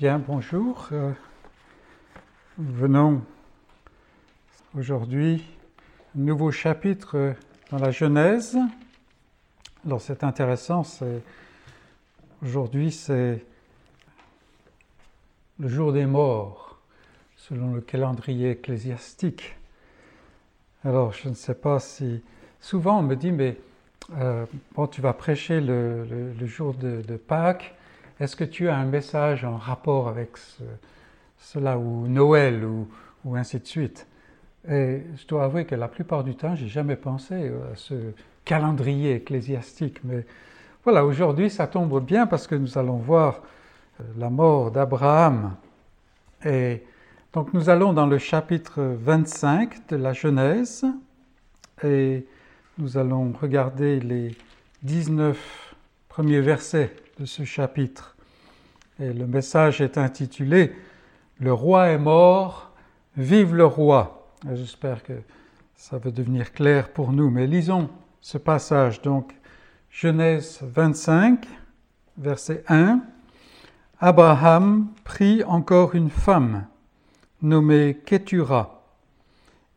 [0.00, 0.88] Bien, bonjour.
[0.92, 1.12] Euh,
[2.56, 3.20] venons
[4.74, 5.44] aujourd'hui
[6.16, 7.34] un nouveau chapitre
[7.70, 8.56] dans la Genèse.
[9.84, 11.22] Alors c'est intéressant, c'est
[12.42, 13.44] aujourd'hui c'est
[15.58, 16.80] le jour des morts
[17.36, 19.54] selon le calendrier ecclésiastique.
[20.82, 22.22] Alors je ne sais pas si
[22.58, 23.58] souvent on me dit mais
[24.16, 27.74] euh, bon tu vas prêcher le, jour de Pâques
[28.20, 30.32] est-ce que tu as un message en rapport avec
[31.38, 34.06] cela, ou Noël, ou, ainsi de suite?
[34.68, 37.94] Et je dois avouer que la plupart du temps, j'ai jamais pensé à ce
[38.44, 40.04] calendrier ecclésiastique.
[40.04, 40.26] Mais
[40.84, 43.40] voilà, aujourd'hui, ça tombe bien parce que nous allons voir
[44.00, 45.56] euh, la mort d'Abraham.
[46.44, 46.82] Et
[47.32, 50.84] donc, nous allons dans le chapitre 25 de la Genèse
[51.82, 52.26] et
[52.76, 54.36] nous allons regarder les
[54.82, 55.74] 19
[56.08, 58.16] premiers versets ce chapitre.
[59.00, 60.72] Et le message est intitulé
[61.38, 62.72] Le roi est mort,
[63.16, 64.34] vive le roi.
[64.52, 65.14] J'espère que
[65.74, 67.30] ça va devenir clair pour nous.
[67.30, 67.88] Mais lisons
[68.20, 69.02] ce passage.
[69.02, 69.34] Donc,
[69.90, 71.46] Genèse 25,
[72.18, 73.00] verset 1.
[73.98, 76.66] Abraham prit encore une femme
[77.42, 78.82] nommée Ketura.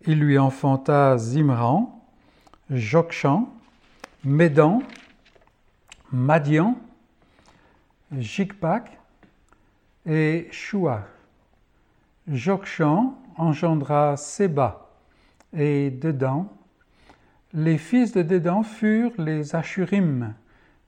[0.05, 2.05] Il lui enfanta Zimran,
[2.69, 3.49] Jokshan,
[4.23, 4.81] Médan,
[6.11, 6.77] Madian,
[8.19, 8.97] Jikpak
[10.05, 11.07] et Shua.
[12.27, 14.89] Jokshan engendra Seba
[15.51, 16.51] et Dedan.
[17.53, 20.33] Les fils de Dedan furent les Ashurim,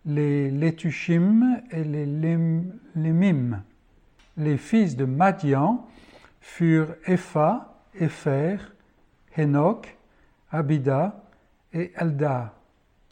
[0.05, 3.63] les Letushim et les Lemim.
[4.37, 5.85] Les fils de Madian
[6.41, 8.57] furent Epha, Epher,
[9.37, 9.97] Henok,
[10.51, 11.23] Abida
[11.73, 12.53] et Elda.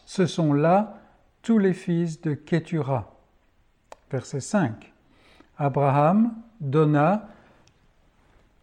[0.05, 0.99] Ce sont là
[1.41, 3.12] tous les fils de Ketura
[4.13, 4.93] verset 5.
[5.57, 7.27] Abraham donna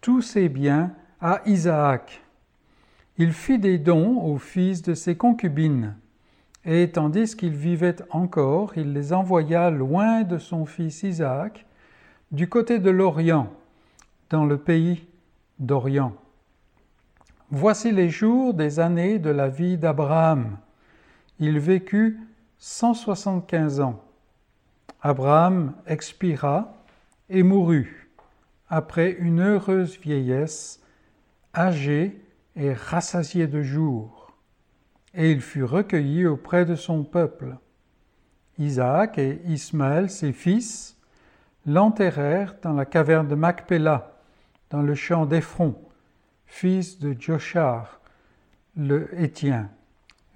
[0.01, 2.23] tous ses biens à Isaac.
[3.19, 5.97] Il fit des dons aux fils de ses concubines,
[6.65, 11.67] et tandis qu'il vivait encore, il les envoya loin de son fils Isaac,
[12.31, 13.53] du côté de l'Orient,
[14.31, 15.05] dans le pays
[15.59, 16.15] d'Orient.
[17.51, 20.59] Voici les jours des années de la vie d'Abraham.
[21.41, 22.21] Il vécut
[22.59, 24.01] 175 ans.
[25.03, 26.75] Abraham expira
[27.29, 28.09] et mourut
[28.69, 30.81] après une heureuse vieillesse,
[31.55, 32.21] âgé
[32.55, 34.33] et rassasié de jours,
[35.15, 37.57] et il fut recueilli auprès de son peuple.
[38.59, 40.97] Isaac et Ismaël, ses fils,
[41.67, 44.13] l'enterrèrent dans la caverne de Macpéla,
[44.71, 45.75] dans le champ d'Ephron,
[46.47, 48.01] fils de Joshar,
[48.77, 49.71] le Hétien,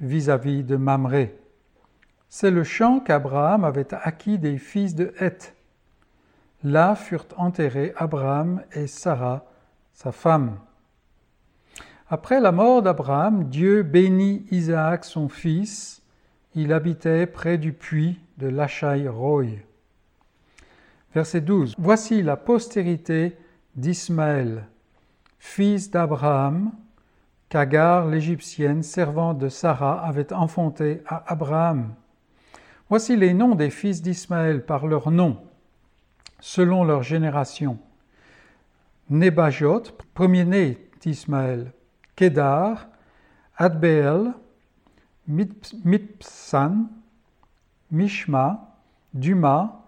[0.00, 1.38] vis-à-vis de Mamré.
[2.36, 5.54] C'est le champ qu'Abraham avait acquis des fils de Heth.
[6.64, 9.44] Là furent enterrés Abraham et Sarah,
[9.92, 10.58] sa femme.
[12.08, 16.02] Après la mort d'Abraham, Dieu bénit Isaac son fils.
[16.56, 19.60] Il habitait près du puits de Lachai Roy.
[21.14, 21.76] Verset 12.
[21.78, 23.38] Voici la postérité
[23.76, 24.64] d'Ismaël,
[25.38, 26.72] fils d'Abraham,
[27.48, 31.94] qu'Agar l'Égyptienne, servante de Sarah, avait enfanté à Abraham.
[32.96, 35.42] Voici les noms des fils d'Ismaël par leur nom,
[36.38, 37.80] selon leur génération.
[39.10, 39.82] Nebajot,
[40.14, 41.72] premier-né d'Ismaël,
[42.14, 42.86] Kedar,
[43.56, 44.32] Adbeel,
[45.26, 46.86] Mitpsan,
[47.90, 48.76] Mishma,
[49.12, 49.82] Duma,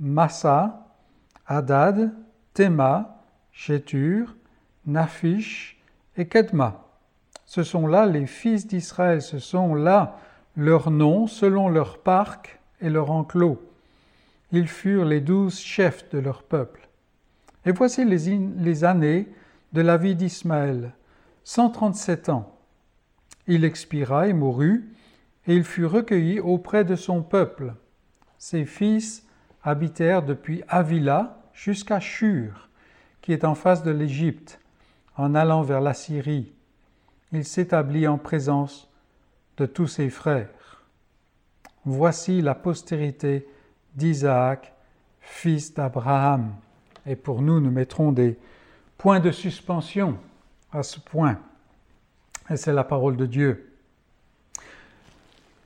[0.00, 0.88] Massa,
[1.46, 2.12] Adad,
[2.52, 3.22] Tema,
[3.52, 4.34] Shetur,
[4.86, 5.80] Nafish
[6.16, 6.84] et Kedma.
[7.46, 10.18] Ce sont là les fils d'Israël, ce sont là
[10.60, 13.58] leurs noms selon leur parc et leur enclos.
[14.52, 16.86] Ils furent les douze chefs de leur peuple.
[17.64, 19.26] Et voici les, les années
[19.72, 20.92] de la vie d'Ismaël,
[21.44, 22.58] 137 ans.
[23.46, 24.92] Il expira et mourut,
[25.46, 27.72] et il fut recueilli auprès de son peuple.
[28.36, 29.26] Ses fils
[29.62, 32.68] habitèrent depuis Avila jusqu'à Shur,
[33.22, 34.60] qui est en face de l'Égypte,
[35.16, 36.52] en allant vers la Syrie.
[37.32, 38.89] Il s'établit en présence
[39.66, 40.48] tous ses frères.
[41.84, 43.46] Voici la postérité
[43.94, 44.72] d'Isaac,
[45.20, 46.54] fils d'Abraham.
[47.06, 48.38] Et pour nous, nous mettrons des
[48.98, 50.18] points de suspension
[50.72, 51.38] à ce point.
[52.50, 53.72] Et c'est la parole de Dieu.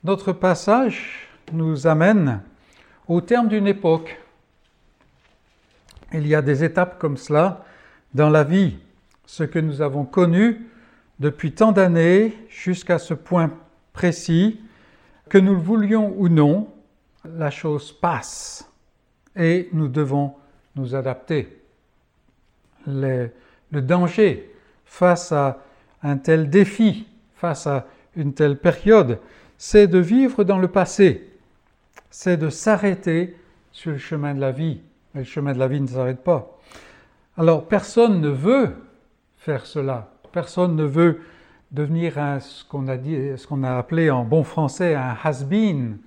[0.03, 2.41] Notre passage nous amène
[3.07, 4.19] au terme d'une époque.
[6.13, 7.65] Il y a des étapes comme cela
[8.13, 8.77] dans la vie,
[9.25, 10.67] ce que nous avons connu
[11.19, 13.51] depuis tant d'années jusqu'à ce point
[13.95, 14.59] précis,
[15.29, 16.67] que nous le voulions ou non,
[17.23, 18.69] la chose passe
[19.35, 20.35] et nous devons
[20.75, 21.61] nous adapter.
[22.85, 23.31] Le,
[23.71, 24.53] danger
[24.85, 25.59] face à
[26.03, 29.19] un tel défi, face à une telle période,
[29.57, 31.29] c'est de vivre dans le passé,
[32.09, 33.35] c'est de s'arrêter
[33.71, 34.79] sur le chemin de la vie.
[35.13, 36.57] Mais le chemin de la vie ne s'arrête pas.
[37.37, 38.75] Alors personne ne veut
[39.37, 40.11] faire cela.
[40.31, 41.21] Personne ne veut
[41.75, 45.97] devenir ce qu'on a, a appelé en bon français un has-been.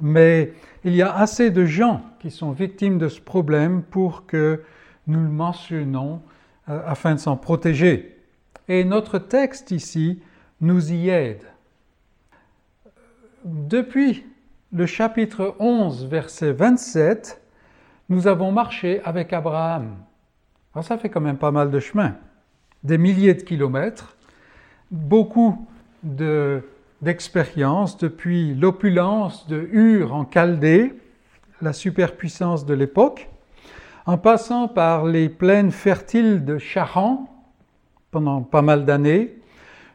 [0.00, 0.52] Mais
[0.84, 4.62] il y a assez de gens qui sont victimes de ce problème pour que
[5.06, 6.20] nous le mentionnons
[6.68, 8.18] euh, afin de s'en protéger.
[8.68, 10.20] Et notre texte ici
[10.60, 11.44] nous y aide.
[13.44, 14.26] Depuis
[14.72, 17.40] le chapitre 11, verset 27,
[18.08, 19.96] nous avons marché avec Abraham.
[20.74, 22.16] Alors ça fait quand même pas mal de chemin,
[22.82, 24.17] des milliers de kilomètres,
[24.90, 25.66] beaucoup
[26.02, 30.94] d'expériences depuis l'opulence de Ur en Chaldée,
[31.60, 33.28] la superpuissance de l'époque,
[34.06, 37.28] en passant par les plaines fertiles de Charan
[38.10, 39.34] pendant pas mal d'années,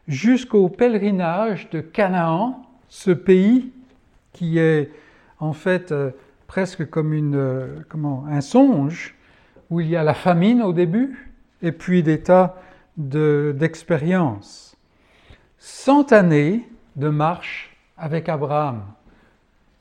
[0.08, 3.72] jusqu'au pèlerinage de Canaan, ce pays
[4.34, 4.92] qui est
[5.40, 6.12] en fait euh,
[6.48, 7.80] presque comme une, euh,
[8.30, 9.16] un songe,
[9.70, 11.32] où il y a la famine au début,
[11.64, 12.58] et puis des tas
[12.96, 14.73] d'expériences.
[15.66, 16.68] Cent années
[16.98, 18.84] de marche avec Abraham.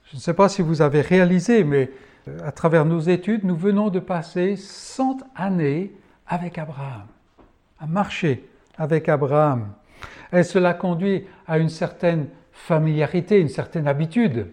[0.05, 1.91] Je ne sais pas si vous avez réalisé, mais
[2.29, 5.91] euh, à travers nos études, nous venons de passer cent années
[6.29, 7.07] avec Abraham,
[7.81, 8.49] à marcher
[8.79, 9.73] avec Abraham.
[10.33, 14.47] Et cela conduit à une certaine familiarité, une certaine habitude.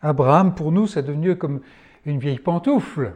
[0.00, 1.60] Abraham, pour nous, c'est devenu comme
[2.06, 3.12] une vieille pantoufle.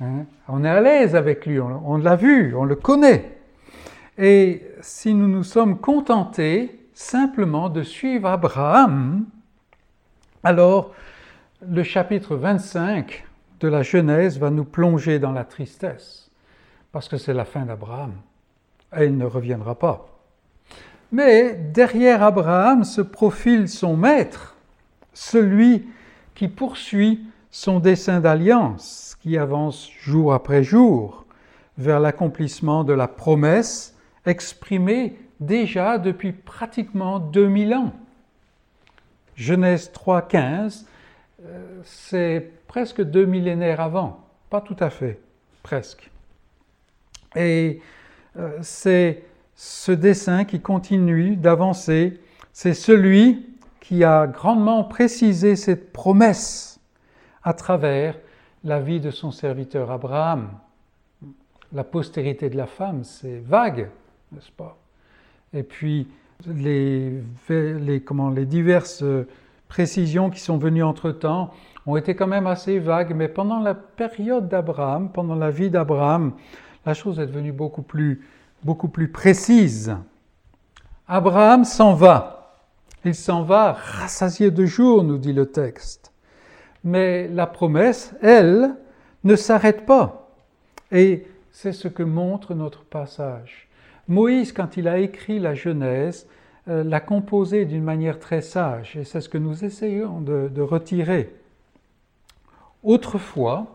[0.00, 0.24] Hein.
[0.48, 3.38] on est à l'aise avec lui, on, l'a vu, on le connaît.
[4.18, 9.24] Et si nous nous sommes contentés simplement de suivre Abraham,
[10.44, 10.92] alors
[11.66, 13.24] le chapitre 25
[13.60, 16.30] de la Genèse va nous plonger dans la tristesse,
[16.92, 18.12] parce que c'est la fin d'Abraham,
[18.96, 20.08] et il ne reviendra pas.
[21.10, 24.56] Mais derrière Abraham se profile son maître,
[25.14, 25.88] celui
[26.34, 31.24] qui poursuit son dessein d'alliance, qui avance jour après jour
[31.78, 37.92] vers l'accomplissement de la promesse exprimée déjà depuis pratiquement 2000 ans.
[39.36, 40.84] Genèse 3.15,
[41.44, 45.18] euh, c'est presque deux millénaires avant, pas tout à fait,
[45.62, 46.10] presque.
[47.34, 47.80] Et
[48.36, 52.20] euh, c'est ce dessin qui continue d'avancer,
[52.52, 53.46] c'est celui
[53.80, 56.80] qui a grandement précisé cette promesse
[57.42, 58.16] à travers
[58.64, 60.50] la vie de son serviteur Abraham.
[61.72, 63.90] La postérité de la femme, c'est vague,
[64.32, 64.79] n'est-ce pas?
[65.52, 66.08] Et puis,
[66.46, 69.04] les, les, comment, les diverses
[69.68, 71.52] précisions qui sont venues entre-temps
[71.86, 76.32] ont été quand même assez vagues, mais pendant la période d'Abraham, pendant la vie d'Abraham,
[76.86, 78.26] la chose est devenue beaucoup plus,
[78.62, 79.96] beaucoup plus précise.
[81.08, 82.56] Abraham s'en va.
[83.04, 86.12] Il s'en va rassasié de jour, nous dit le texte.
[86.84, 88.74] Mais la promesse, elle,
[89.24, 90.30] ne s'arrête pas.
[90.92, 93.68] Et c'est ce que montre notre passage.
[94.10, 96.26] Moïse, quand il a écrit la Genèse,
[96.68, 101.32] euh, l'a composé d'une manière très sage, et c'est ce que nous essayons de, retirer.
[102.82, 103.66] Autrefois,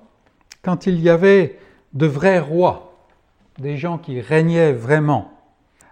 [0.61, 1.57] quand il y avait
[1.93, 2.97] de vrais rois,
[3.59, 5.31] des gens qui régnaient vraiment,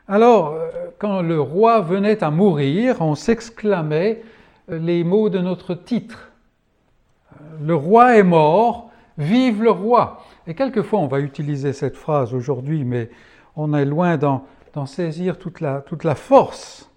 [0.09, 4.21] alors, euh, quand le roi venait à mourir, on s'exclamait
[4.69, 6.33] euh, les mots de notre titre.
[7.61, 10.21] Le roi est mort, vive le roi.
[10.45, 13.09] Et quelquefois, on va utiliser cette phrase aujourd'hui, mais
[13.55, 14.45] on est loin d'en,
[14.85, 16.89] saisir toute la, force.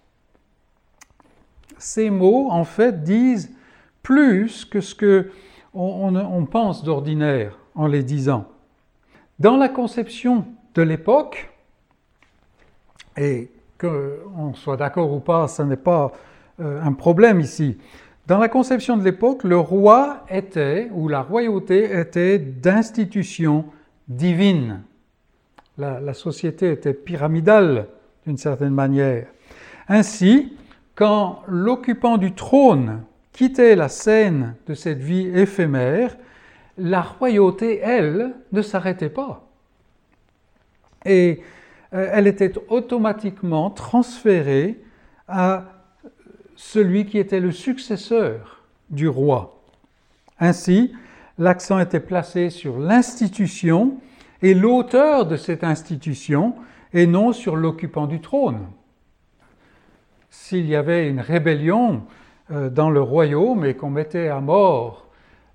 [1.79, 3.51] Ces mots, en fait, disent
[4.03, 5.31] plus que ce que
[5.75, 8.47] on pense d'ordinaire en les disant.
[9.39, 11.51] Dans la conception de l'époque,
[13.19, 16.13] et qu'on soit d'accord ou pas, ce n'est pas
[16.61, 17.79] euh, un problème ici.
[18.27, 23.67] Dans la conception de l'époque, le roi était, ou la royauté était d'institution
[24.09, 24.83] divine.
[25.79, 27.89] La, société était pyramidale
[28.27, 29.27] d'une certaine manière.
[29.89, 30.57] Ainsi,
[30.95, 33.03] quand l'occupant du trône
[33.33, 36.17] quittait la scène de cette vie éphémère,
[36.79, 39.47] la royauté, elle, ne s'arrêtait pas.
[41.05, 41.43] Et
[41.93, 44.81] euh, elle était automatiquement transférée
[45.29, 45.65] à
[46.57, 49.61] celui qui était le successeur du roi.
[50.41, 50.95] Ainsi,
[51.39, 53.99] l'accent était placé sur l'institution
[54.43, 56.55] et l'auteur de cette institution
[56.93, 58.67] et non sur l'occupant du trône.
[60.31, 62.03] S'il y avait une rébellion
[62.51, 65.07] euh, dans le royaume et qu'on mettait à mort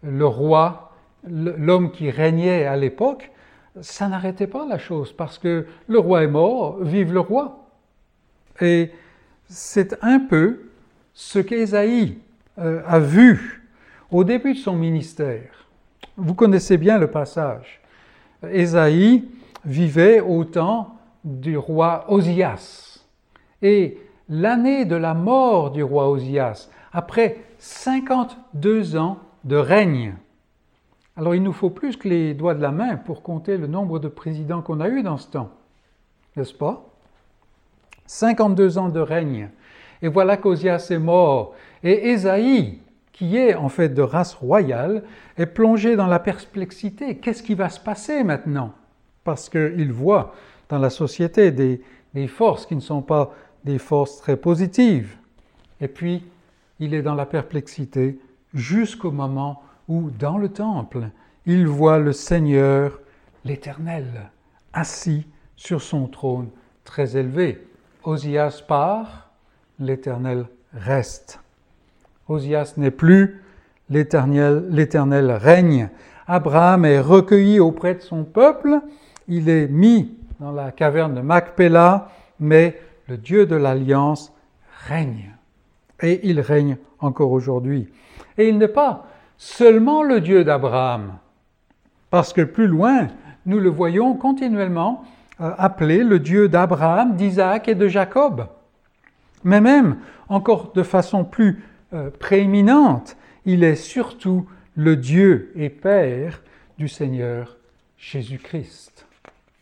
[0.03, 0.91] le roi
[1.23, 3.31] l'homme qui régnait à l'époque,
[3.81, 7.67] ça n'arrêtait pas la chose, parce que le roi est mort, vive le roi.
[8.59, 8.91] Et
[9.47, 10.69] c'est un peu
[11.13, 12.17] ce qu'Ésaïe
[12.57, 13.63] euh, a vu
[14.09, 15.69] au début de son ministère.
[16.17, 17.80] Vous connaissez bien le passage.
[18.49, 19.25] Ésaïe
[19.65, 23.05] vivait au temps du roi Osias.
[23.61, 23.97] Et
[24.29, 30.15] l'année de la mort du roi Osias, après 52 ans de règne,
[31.15, 33.99] alors il nous faut plus que les doigts de la main pour compter le nombre
[33.99, 35.51] de présidents qu'on a eu dans ce temps,
[36.35, 36.85] n'est-ce pas?
[38.07, 39.49] 52 ans de règne.
[40.01, 41.53] Et voilà qu'Osias est mort.
[41.83, 42.79] Et Ésaïe,
[43.21, 45.03] qui est en fait de race royale,
[45.37, 47.17] est plongé dans la perplexité.
[47.17, 48.73] Qu'est-ce qui va se passer maintenant?
[49.23, 50.33] Parce qu'il voit
[50.69, 51.83] dans la société des,
[52.15, 53.31] des forces qui ne sont pas
[53.63, 55.17] des forces très positives.
[55.81, 56.23] Et puis,
[56.79, 58.17] il est dans la perplexité
[58.55, 61.11] jusqu'au moment où, dans le temple,
[61.45, 63.01] il voit le Seigneur,
[63.45, 64.31] l'Éternel,
[64.73, 66.49] assis sur son trône
[66.85, 67.67] très élevé.
[68.03, 69.29] Osias part,
[69.77, 71.39] l'Éternel reste.
[72.31, 73.41] Osias n'est plus,
[73.89, 75.89] l'Éternel règne.
[76.27, 78.79] Abraham est recueilli auprès de son peuple,
[79.27, 82.09] il est mis dans la caverne de Macpéla,
[82.39, 84.33] mais le Dieu de l'Alliance
[84.87, 85.31] règne.
[86.01, 87.89] Et il règne encore aujourd'hui.
[88.37, 89.05] Et il n'est pas
[89.37, 91.13] seulement le Dieu d'Abraham,
[92.09, 93.07] parce que plus loin,
[93.45, 95.03] nous le voyons continuellement
[95.41, 98.47] euh, appelé le Dieu d'Abraham, d'Isaac et de Jacob.
[99.43, 99.97] Mais même,
[100.29, 106.41] encore de façon plus euh, prééminente, il est surtout le Dieu et Père
[106.77, 107.57] du Seigneur
[107.97, 109.05] Jésus-Christ.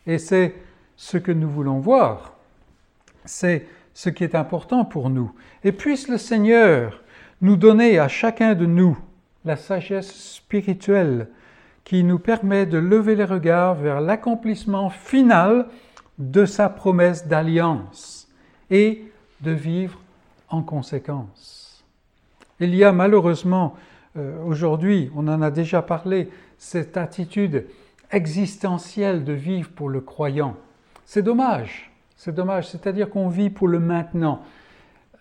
[0.06, 0.54] Et c'est
[0.96, 2.36] ce que nous voulons voir.
[3.24, 5.32] C'est ce qui est important pour nous.
[5.64, 7.02] Et puisse le Seigneur
[7.40, 8.98] nous donner à chacun de nous
[9.44, 11.28] la sagesse spirituelle
[11.84, 15.66] qui nous permet de lever les regards vers l'accomplissement final
[16.18, 18.28] de sa promesse d'alliance
[18.70, 19.10] et
[19.40, 19.98] de vivre
[20.50, 21.59] en conséquence.
[22.60, 23.74] Il y a malheureusement
[24.16, 27.66] euh, aujourd'hui, on en a déjà parlé, cette attitude
[28.10, 30.56] existentielle de vivre pour le croyant.
[31.06, 34.42] C'est dommage, c'est dommage, c'est-à-dire qu'on vit pour le maintenant.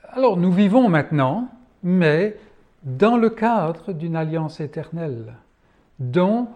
[0.10, 1.50] Alors nous vivons maintenant,
[1.84, 2.38] mais
[2.84, 5.36] dans le cadre d'une alliance éternelle,
[6.00, 6.48] dont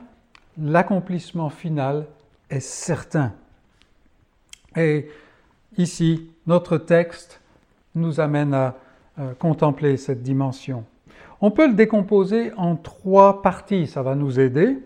[0.58, 2.08] l'accomplissement final
[2.50, 3.34] est certain.
[4.76, 5.10] Et
[5.78, 7.42] ici, notre texte
[7.96, 8.76] nous amène à
[9.20, 10.86] euh, contempler cette dimension.
[11.42, 14.80] On peut le décomposer en trois parties, ça va nous aider.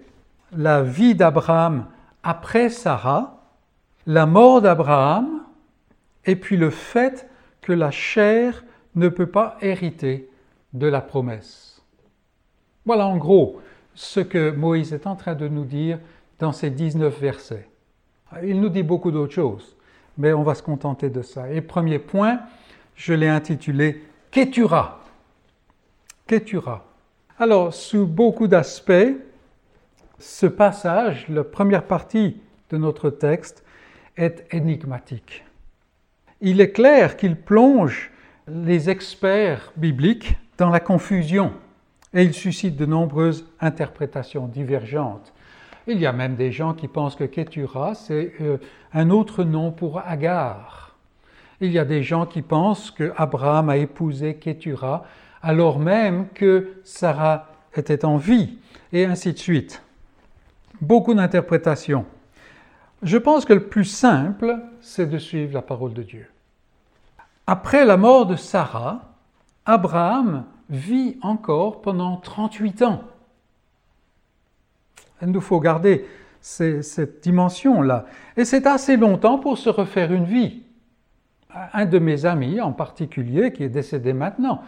[0.56, 1.86] La vie d'Abraham
[2.24, 3.44] après Sarah,
[4.06, 5.44] la mort d'Abraham,
[6.26, 7.30] et puis le fait
[7.62, 8.64] que la chair
[8.96, 10.30] ne peut pas hériter
[10.74, 11.82] de la promesse.
[12.86, 13.62] Voilà en gros
[13.94, 16.00] ce que Moïse est en train de nous dire
[16.40, 17.68] dans ces 19 versets.
[18.44, 19.76] Il nous dit beaucoup d'autres choses,
[20.18, 21.52] mais on va se contenter de ça.
[21.52, 22.42] Et premier point,
[22.96, 24.04] je l'ai intitulé
[26.28, 26.86] Ketura.
[27.40, 29.18] Alors, sous beaucoup d'aspects,
[30.20, 32.40] ce passage, la première partie
[32.70, 33.64] de notre texte,
[34.16, 35.44] est énigmatique.
[36.40, 38.12] Il est clair qu'il plonge
[38.48, 41.54] les experts bibliques dans la confusion
[42.14, 45.34] et il suscite de nombreuses interprétations divergentes.
[45.88, 48.58] Il y a même des gens qui pensent que Ketura, c'est euh,
[48.94, 50.87] un autre nom pour Agar.
[51.60, 55.06] Il y a des gens qui pensent que Abraham a épousé Ketura
[55.42, 58.58] alors même que Sarah était en vie,
[58.92, 59.82] et ainsi de suite.
[60.82, 62.06] Beaucoup d'interprétations.
[63.04, 66.28] Je pense que le plus simple, c'est de suivre la parole de Dieu.
[67.46, 69.14] Après la mort de Sarah,
[69.66, 73.04] Abraham vit encore pendant 38 ans.
[75.22, 76.06] Il nous faut garder
[76.42, 78.06] cette dimension-là.
[78.36, 80.64] Et c'est assez longtemps pour se refaire une vie.
[81.74, 84.62] Un de mes amis en particulier, qui est décédé maintenant,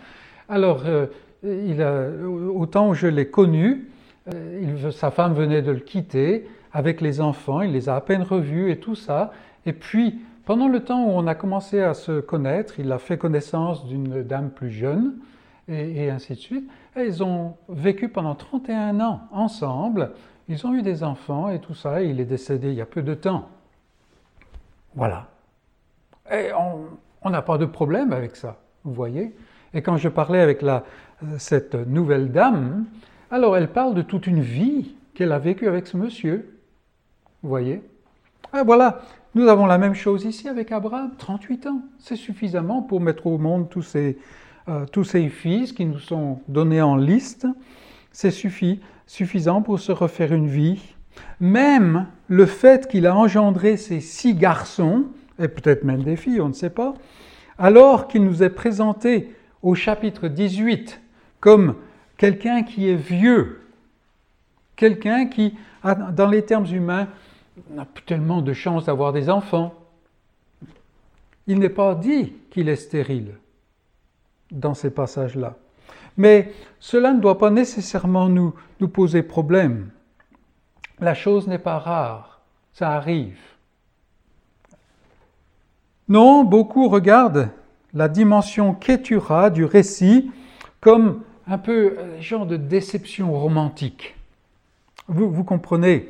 [0.48, 1.07] alors euh,
[1.43, 3.89] il au temps où je l'ai connu,
[4.33, 8.21] euh, sa femme venait de le quitter avec les enfants, il les a à peine
[8.21, 9.31] revus et tout ça.
[9.65, 13.17] Et puis, pendant le temps où on a commencé à se connaître, il a fait
[13.17, 15.15] connaissance d'une dame plus jeune
[15.67, 16.69] et, ainsi de suite.
[16.98, 20.12] ils ont vécu pendant 31 ans ensemble,
[20.48, 22.88] ils ont eu des enfants et tout ça, et il est décédé il y a
[22.88, 23.50] peu de temps.
[24.95, 25.27] Voilà.
[26.31, 29.36] Et on n'a pas de problème avec ça, vous voyez.
[29.74, 30.83] Et quand je parlais avec la,
[31.38, 32.86] cette nouvelle dame,
[33.31, 36.59] alors elle parle de toute une vie qu'elle a vécue avec ce monsieur.
[37.43, 37.81] Vous voyez
[38.53, 39.01] ah, Voilà,
[39.36, 41.81] nous avons la même chose ici avec Abraham, 38 ans.
[42.00, 44.17] C'est suffisamment pour mettre au monde tous ces,
[44.67, 47.48] euh, tous ces fils qui nous sont donnés en liste.
[48.12, 50.95] c'est suffisant pour se refaire une vie.
[51.39, 55.05] Même le fait qu'il a engendré ces six garçons,
[55.39, 56.93] et peut-être même des filles, on ne sait pas,
[57.58, 61.01] alors qu'il nous est présenté au chapitre 18
[61.39, 61.75] comme
[62.17, 63.62] quelqu'un qui est vieux,
[64.75, 67.08] quelqu'un qui, dans les termes humains,
[67.72, 69.74] n'a plus tellement de chance d'avoir des enfants.
[71.48, 73.38] Il n'est pas dit qu'il est stérile
[74.51, 75.55] dans ces passages-là.
[76.17, 79.89] Mais cela ne doit pas nécessairement nous, nous poser problème.
[81.00, 82.41] La chose n'est pas rare,
[82.74, 83.39] ça arrive.
[86.09, 87.49] Non, beaucoup regardent
[87.93, 90.31] la dimension kétura du récit
[90.81, 94.15] comme un peu un genre de déception romantique.
[95.07, 96.09] Vous, vous comprenez.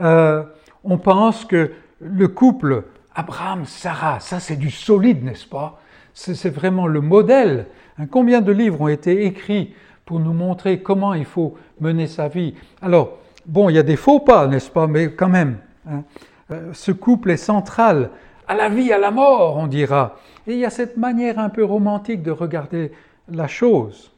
[0.00, 0.42] Euh,
[0.82, 2.84] On pense que le couple
[3.14, 5.80] Abraham-Sarah, ça c'est du solide, n'est-ce pas?
[6.14, 7.66] C'est vraiment le modèle.
[7.98, 9.74] Hein, combien de livres ont été écrits
[10.04, 12.54] pour nous montrer comment il faut mener sa vie?
[12.82, 14.86] Alors, bon, il y a des faux pas, n'est-ce pas?
[14.86, 15.58] Mais quand même,
[15.88, 16.02] hein,
[16.50, 18.10] euh, ce couple est central
[18.46, 20.16] à la vie, à la mort, on dira.
[20.46, 22.92] Et il y a cette manière un peu romantique de regarder
[23.28, 24.12] la chose.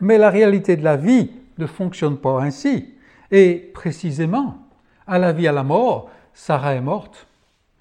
[0.00, 2.94] Mais la réalité de la vie ne fonctionne pas ainsi.
[3.30, 4.58] Et précisément,
[5.06, 7.26] à la vie, à la mort, Sarah est morte.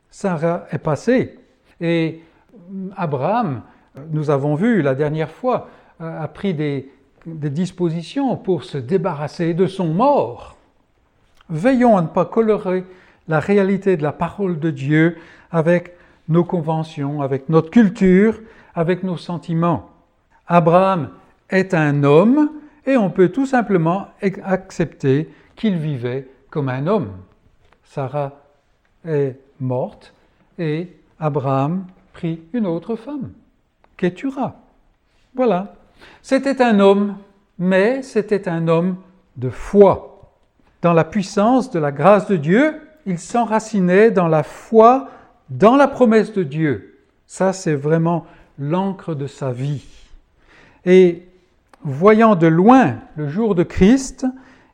[0.09, 1.37] Sarah est passée.
[1.79, 2.21] Et
[2.95, 3.61] Abraham,
[4.11, 6.91] nous avons vu la dernière fois, a pris des,
[7.25, 10.57] des dispositions pour se débarrasser de son mort.
[11.49, 12.83] Veillons à ne pas colorer
[13.27, 15.17] la réalité de la parole de Dieu
[15.51, 15.95] avec
[16.29, 18.39] nos conventions, avec notre culture,
[18.75, 19.89] avec nos sentiments.
[20.47, 21.09] Abraham
[21.49, 22.51] est un homme
[22.85, 24.07] et on peut tout simplement
[24.43, 27.11] accepter qu'il vivait comme un homme.
[27.83, 28.33] Sarah
[29.05, 30.13] est morte
[30.59, 30.87] et
[31.19, 33.31] Abraham prit une autre femme,
[33.95, 34.55] Ketura.
[35.35, 35.75] Voilà.
[36.21, 37.17] C'était un homme,
[37.57, 38.97] mais c'était un homme
[39.35, 40.31] de foi.
[40.81, 45.09] Dans la puissance de la grâce de Dieu, il s'enracinait dans la foi
[45.49, 46.99] dans la promesse de Dieu.
[47.25, 48.25] Ça, c'est vraiment
[48.59, 49.85] l'encre de sa vie.
[50.85, 51.23] Et
[51.83, 54.25] voyant de loin le jour de Christ,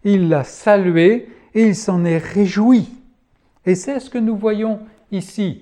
[0.03, 2.89] il l'a salué et il s'en est réjoui.
[3.65, 4.79] Et c'est ce que nous voyons
[5.11, 5.61] ici.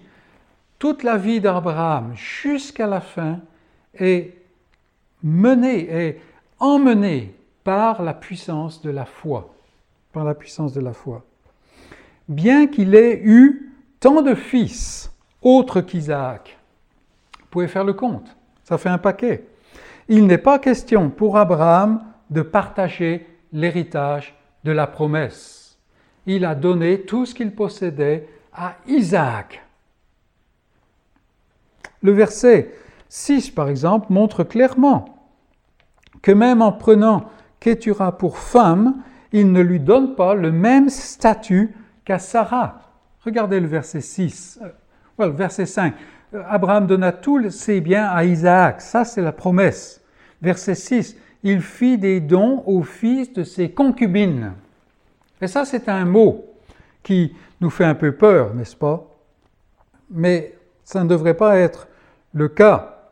[0.80, 3.40] Toute la vie d'Abraham jusqu'à la fin
[3.94, 4.34] est
[5.24, 6.22] menée, est
[6.60, 9.54] emmenée par la puissance de la foi.
[10.12, 11.24] Par la puissance de la foi.
[12.28, 13.71] Bien qu'il ait eu
[14.02, 15.10] tant de fils
[15.42, 16.58] autres qu'Isaac.
[17.40, 18.36] Vous pouvez faire le compte,
[18.66, 19.48] ça fait un paquet.
[20.10, 24.36] Il n'est pas question pour Abraham de partager l'héritage
[24.66, 25.78] de la promesse.
[26.26, 29.64] Il a donné tout ce qu'il possédait à Isaac.
[32.02, 32.74] Le verset
[33.10, 35.06] 6, par exemple, montre clairement
[36.22, 37.26] que même en prenant
[37.60, 42.91] Ketura pour femme, il ne lui donne pas le même statut qu'à Sarah.
[43.24, 44.60] Regardez le verset 6,
[45.20, 45.94] euh, verset 5.
[46.34, 50.02] Euh, Abraham donna tous ses biens à Isaac, ça c'est la promesse.
[50.42, 54.54] Verset 6, il fit des dons aux fils de ses concubines.
[55.40, 56.46] Et ça c'est un mot
[57.04, 59.08] qui nous fait un peu peur, n'est-ce pas?
[60.10, 61.88] Mais ça ne devrait pas être
[62.34, 63.12] le cas.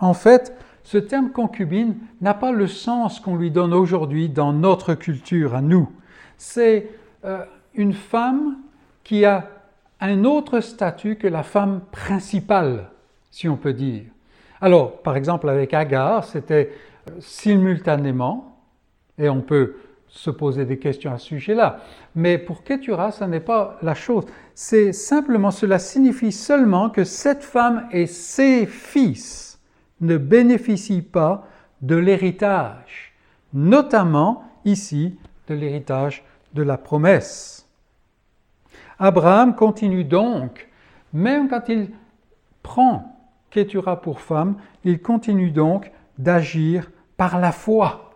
[0.00, 0.52] En fait,
[0.82, 5.60] ce terme concubine n'a pas le sens qu'on lui donne aujourd'hui dans notre culture à
[5.60, 5.90] nous.
[6.36, 6.90] C'est
[7.24, 7.44] euh,
[7.76, 8.56] une femme
[9.04, 9.48] qui a
[10.00, 12.90] un autre statut que la femme principale,
[13.30, 14.04] si on peut dire.
[14.60, 16.72] Alors, par exemple, avec Agar, c'était
[17.08, 18.58] euh, simultanément,
[19.18, 19.76] et on peut
[20.08, 21.80] se poser des questions à ce sujet-là.
[22.14, 24.24] Mais pour Ketura, ce n'est pas la chose.
[24.54, 29.60] C'est simplement, cela signifie seulement que cette femme et ses fils
[30.00, 31.46] ne bénéficient pas
[31.82, 33.14] de l'héritage,
[33.52, 37.55] notamment ici de l'héritage de la promesse.
[38.98, 40.68] Abraham continue donc,
[41.12, 41.90] même quand il
[42.62, 43.16] prend
[43.50, 48.10] Ketura pour femme, il continue donc d'agir par la foi.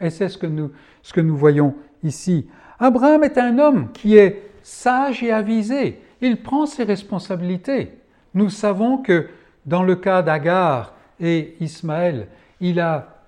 [0.00, 2.48] Et c'est ce que nous, ce que nous voyons ici.
[2.78, 6.00] Abraham est un homme qui est sage et avisé.
[6.20, 7.92] Il prend ses responsabilités.
[8.34, 9.28] Nous savons que
[9.66, 12.28] dans le cas d'Agar et Ismaël,
[12.60, 13.22] il, a,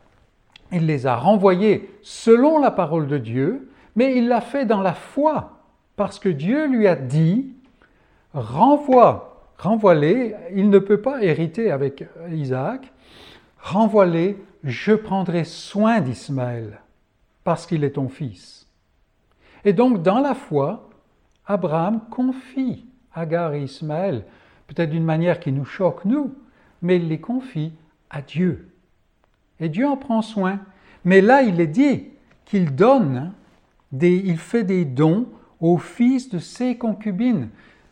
[0.73, 4.95] il les a renvoyés selon la parole de Dieu, mais il l'a fait dans la
[4.95, 5.56] foi
[5.97, 7.53] parce que Dieu lui a dit,
[8.35, 12.93] renvoie, renvoie-les, il ne peut pas hériter avec Isaac,
[13.61, 16.81] renvoie-les, je prendrai soin d'Ismaël,
[17.45, 18.69] parce qu'il est ton fils.
[19.65, 20.91] Et donc, dans la foi,
[21.47, 24.25] Abraham confie Agar et Ismaël,
[24.67, 26.35] peut-être d'une manière qui nous choque, nous,
[26.83, 27.73] mais il les confie
[28.11, 28.71] à Dieu.
[29.59, 30.61] Et Dieu en prend soin.
[31.05, 32.09] Mais là, il est dit
[32.45, 33.33] qu'il donne,
[33.93, 35.27] des, il fait des dons
[35.61, 37.49] aux fils de ses concubines.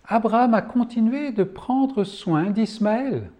[0.06, 3.30] Abraham a continué de prendre soin d'Ismaël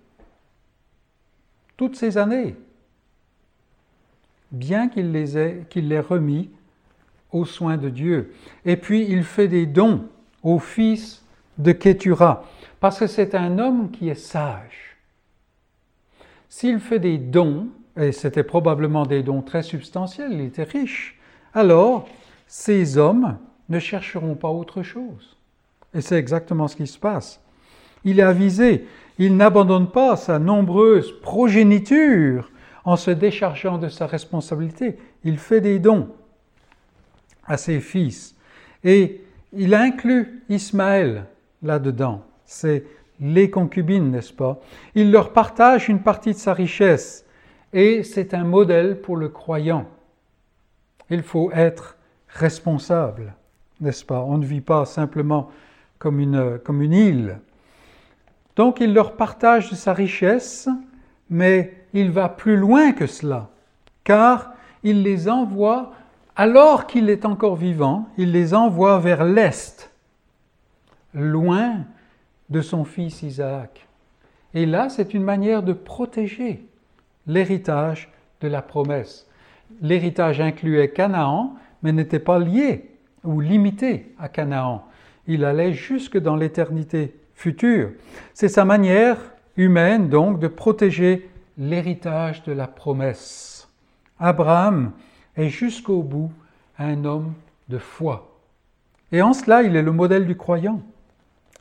[1.77, 2.57] toutes ces années,
[4.53, 6.51] bien qu'il les ait, qu'il les remis
[7.33, 8.33] aux soins de Dieu.
[8.65, 10.07] Et puis il fait des dons
[10.43, 11.25] aux fils
[11.59, 12.45] de Ketura,
[12.81, 14.97] parce que c'est un homme qui est sage.
[16.49, 21.19] S'il fait des dons, et c'était probablement des dons très substantiels, il était riche,
[21.53, 22.09] alors
[22.47, 23.37] ces hommes
[23.69, 25.37] ne chercheront pas autre chose.
[25.95, 27.41] Et c'est exactement ce qui se passe.
[28.05, 28.87] Il est avisé,
[29.19, 32.51] il n'abandonne pas sa nombreuse progéniture
[32.85, 34.99] en se déchargeant de sa responsabilité.
[35.23, 36.09] Il fait des dons
[37.47, 38.37] à ses fils.
[38.83, 39.23] Et
[39.53, 41.27] il inclut Ismaël
[41.63, 42.23] là-dedans.
[42.45, 42.85] C'est
[43.21, 44.61] les concubines, n'est-ce pas?
[44.95, 47.25] Il leur partage une partie de sa richesse
[47.73, 49.87] et c'est un modèle pour le croyant.
[51.11, 51.97] Il faut être
[52.29, 53.35] responsable,
[53.85, 54.21] n'est-ce pas?
[54.23, 55.51] On ne vit pas simplement
[55.99, 57.39] comme une, comme une île.
[58.57, 60.69] Donc il leur partage sa richesse,
[61.31, 63.51] mais il va plus loin que cela,
[64.03, 65.93] car il les envoie,
[66.37, 69.93] alors qu'il est encore vivant, il les envoie vers l'Est,
[71.15, 71.85] loin
[72.51, 73.87] de son fils Isaac.
[74.53, 76.67] Et là, c'est une manière de protéger
[77.27, 79.27] l'héritage de la promesse.
[79.81, 82.94] L'héritage incluait Canaan, mais n'était pas lié
[83.25, 84.87] ou limité à Canaan.
[85.27, 87.91] Il allait jusque dans l'éternité future.
[88.35, 89.19] C'est sa manière
[89.57, 93.69] humaine, donc, de protéger l'héritage de la promesse.
[94.19, 94.93] Abraham
[95.37, 96.33] est jusqu'au bout
[96.79, 97.35] un homme
[97.69, 98.39] de foi.
[99.13, 100.83] Et en cela, il est le modèle du croyant.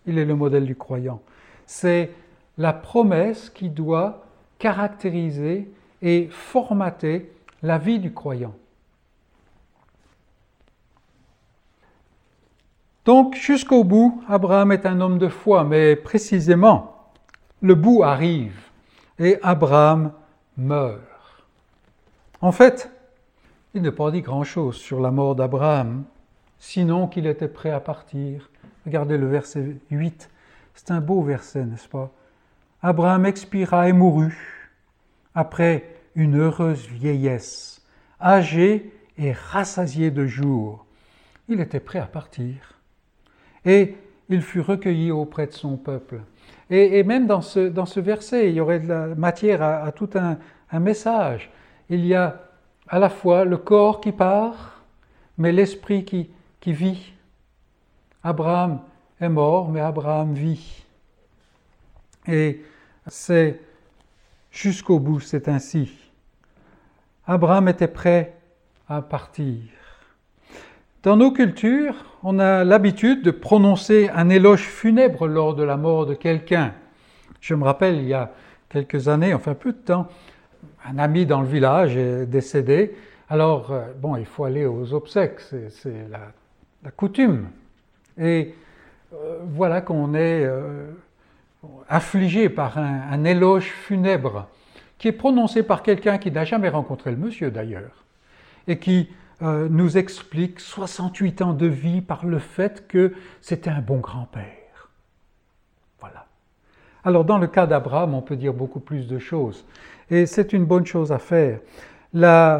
[0.05, 1.21] Il est le modèle du croyant.
[1.65, 2.11] C'est
[2.57, 4.25] la promesse qui doit
[4.59, 5.69] caractériser
[6.01, 8.53] et formater la vie du croyant.
[13.05, 17.11] Donc jusqu'au bout, Abraham est un homme de foi, mais précisément,
[17.61, 18.57] le bout arrive
[19.19, 20.13] et Abraham
[20.57, 21.01] meurt.
[22.39, 22.89] En fait,
[23.73, 26.05] il n'est pas dit grand-chose sur la mort d'Abraham,
[26.59, 28.49] sinon qu'il était prêt à partir.
[28.85, 30.29] Regardez le verset 8,
[30.73, 32.09] c'est un beau verset, n'est-ce pas?
[32.81, 34.71] Abraham expira et mourut
[35.35, 37.81] après une heureuse vieillesse,
[38.21, 40.85] âgé et rassasié de jours.
[41.49, 42.72] Il était prêt à partir.
[43.65, 43.95] Et
[44.29, 46.21] il fut recueilli auprès de son peuple.
[46.69, 50.09] Et, même dans ce, dans ce, verset, il y aurait de la matière à, tout
[50.15, 50.37] un,
[50.71, 51.51] un, message.
[51.89, 52.41] Il y a
[52.87, 54.83] à la fois le corps qui part,
[55.37, 57.13] mais l'esprit qui, qui vit.
[58.23, 58.79] Abraham
[59.19, 60.83] est mort, mais Abraham vit.
[62.27, 62.61] Et
[63.07, 63.59] c'est
[64.49, 65.91] jusqu'au bout, c'est ainsi.
[67.25, 68.35] Abraham était prêt
[68.87, 69.61] à partir.
[71.03, 76.05] Dans nos cultures, on a l'habitude de prononcer un éloge funèbre lors de la mort
[76.05, 76.73] de quelqu'un.
[77.41, 78.31] Je me rappelle, il y a
[78.69, 80.07] quelques années, enfin peu de temps,
[80.85, 82.95] un ami dans le village est décédé.
[83.29, 87.49] Alors, euh, bon, il faut aller aux obsèques, c'est la, coutume.
[88.17, 88.55] Et
[89.13, 90.89] euh, voilà qu'on est euh,
[91.89, 94.47] affligé par un, un, éloge funèbre
[94.97, 98.05] qui est prononcé par quelqu'un qui n'a jamais rencontré le monsieur d'ailleurs,
[98.69, 99.09] et qui
[99.43, 104.89] euh, nous explique 68 ans de vie par le fait que c'était un bon grand-père.
[105.99, 106.27] Voilà.
[107.03, 109.65] Alors dans le cas d'Abraham, on peut dire beaucoup plus de choses.
[110.09, 111.59] Et c'est une bonne chose à faire.
[112.15, 112.59] Euh,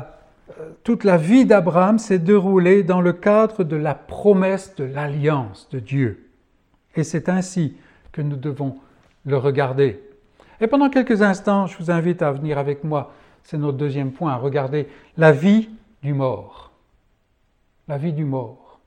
[0.83, 5.79] toute la vie d'Abraham s'est déroulée dans le cadre de la promesse de l'alliance de
[5.79, 6.27] Dieu.
[6.95, 7.77] Et c'est ainsi
[8.11, 8.75] que nous devons
[9.25, 10.03] le regarder.
[10.59, 14.33] Et pendant quelques instants, je vous invite à venir avec moi, c'est notre deuxième point,
[14.33, 15.69] à regarder la vie
[16.01, 16.72] du mort.
[17.87, 18.79] La vie du mort.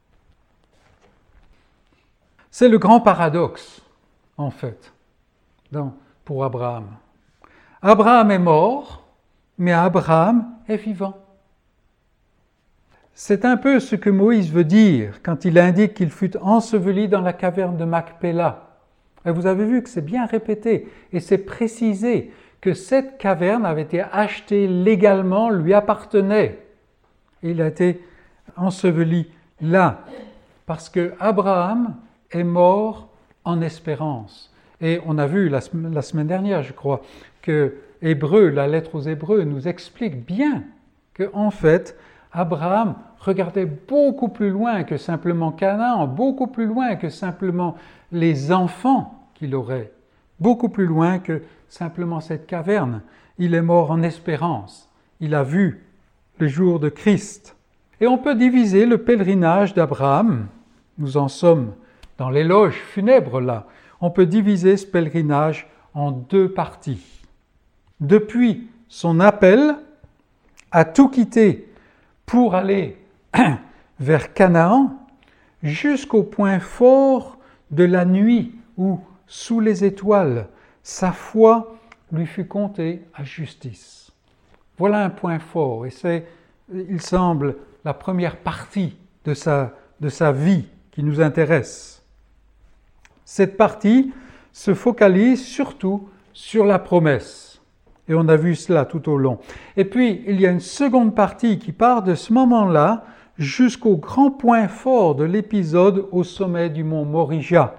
[2.51, 3.83] C'est le grand paradoxe,
[4.39, 4.93] en fait,
[6.25, 6.87] pour Abraham.
[7.83, 9.07] Abraham est mort,
[9.59, 11.19] mais Abraham est vivant.
[13.13, 17.21] C'est un peu ce que Moïse veut dire quand il indique qu'il fut enseveli dans
[17.21, 18.67] la caverne de Macpéla.
[19.27, 22.31] Et vous avez vu que c'est bien répété et c'est précisé
[22.61, 26.59] que cette caverne avait été achetée légalement, lui appartenait.
[27.43, 28.03] Il a été
[28.57, 29.29] enseveli
[29.61, 30.05] là
[30.67, 31.95] parce que Abraham
[32.31, 33.09] est mort
[33.45, 34.53] en espérance.
[34.81, 37.03] Et on a vu la, semaine dernière, je crois,
[37.41, 40.65] que Hébreu, la lettre aux Hébreux, nous explique bien
[41.15, 41.97] que en fait,
[42.33, 47.77] Abraham regardait beaucoup plus loin que simplement Canaan, beaucoup plus loin que simplement
[48.13, 49.93] les enfants qu'il aurait,
[50.41, 53.01] beaucoup plus loin que simplement cette caverne.
[53.39, 54.91] Il est mort en espérance.
[55.21, 55.85] il a vu
[56.39, 57.56] le jour de Christ.
[58.01, 60.49] Et on peut diviser le pèlerinage d'Abraham,
[60.99, 61.73] nous en sommes
[62.19, 63.67] dans l'éloge funèbre là,
[64.01, 67.23] on peut diviser ce pèlerinage en deux parties.
[68.01, 69.77] Depuis son appel
[70.71, 71.73] à tout quitter
[72.27, 72.99] pour aller
[74.01, 74.99] vers Canaan,
[75.63, 77.39] jusqu'au point fort
[77.71, 80.49] de la nuit où, sous les étoiles,
[80.83, 81.77] sa foi
[82.13, 84.13] lui fut comptée à justice.
[84.79, 86.27] Voilà un point fort, et c'est,
[86.73, 92.03] il semble, la première partie de sa, vie qui nous intéresse.
[93.25, 94.12] Cette partie
[94.53, 97.62] se focalise surtout sur la promesse.
[98.09, 99.38] Et on a vu cela tout au long.
[99.77, 103.05] Et puis, il y a une seconde partie qui part de ce moment-là
[103.38, 107.77] jusqu'au grand point fort de l'épisode au sommet du mont Morija,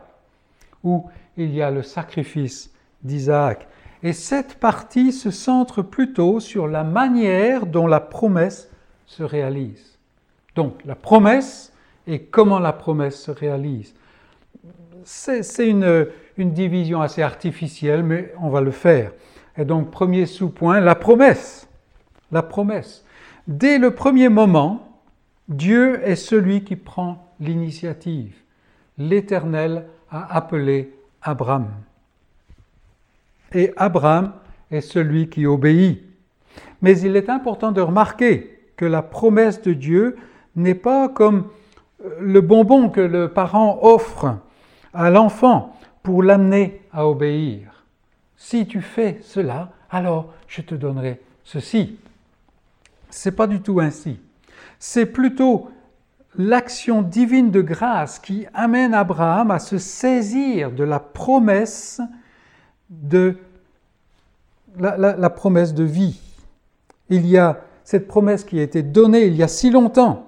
[0.85, 2.71] où il y a le sacrifice
[3.03, 3.67] d'Isaac.
[4.03, 8.69] Et cette partie se centre plutôt sur la manière dont la promesse
[9.05, 9.96] se réalise.
[10.57, 11.71] Donc la promesse
[12.07, 13.93] et comment la promesse se réalise.
[15.03, 19.11] C'est une, division assez artificielle, mais on va le faire.
[19.55, 21.69] Et donc premier sous-point, la promesse.
[22.31, 23.05] La promesse.
[23.47, 24.99] Dès le premier moment,
[25.47, 28.35] Dieu est celui qui prend l'initiative.
[28.97, 30.91] L'Éternel a appelé
[31.21, 31.67] Abraham.
[33.53, 34.33] Et Abraham
[34.71, 36.01] est celui qui obéit.
[36.81, 40.15] Mais il est important de remarquer que la promesse de Dieu
[40.57, 41.47] n'est pas comme
[42.03, 44.37] euh, le bonbon que le parent offre
[44.93, 47.85] à l'enfant pour l'amener à obéir.
[48.35, 51.97] Si tu fais cela, alors je te donnerai ceci.
[53.09, 54.19] C'est pas du tout ainsi.
[54.79, 55.69] C'est plutôt
[56.37, 62.01] l'action divine de grâce qui amène Abraham à se saisir de la promesse
[62.89, 63.37] de
[64.79, 66.19] la, promesse de vie.
[67.09, 70.26] Il y a cette promesse qui a été donnée il y a si longtemps.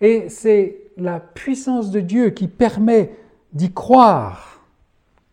[0.00, 3.16] Et c'est la puissance de Dieu qui permet
[3.52, 4.60] d'y croire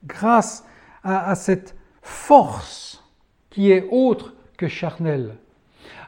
[0.05, 0.65] grâce
[1.03, 3.03] à, cette force
[3.49, 5.35] qui est autre que charnelle.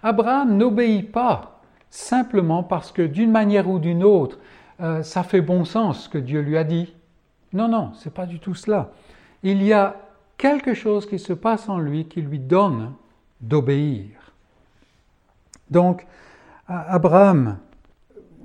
[0.03, 4.39] Abraham n'obéit pas simplement parce que d'une manière ou d'une autre,
[4.81, 6.93] euh, ça fait bon sens ce que Dieu lui a dit.
[7.53, 8.91] Non, non, c'est pas du tout cela.
[9.43, 9.95] Il y a
[10.37, 12.93] quelque chose qui se passe en lui qui lui donne
[13.41, 14.09] d'obéir.
[15.69, 16.05] Donc,
[16.67, 17.57] Abraham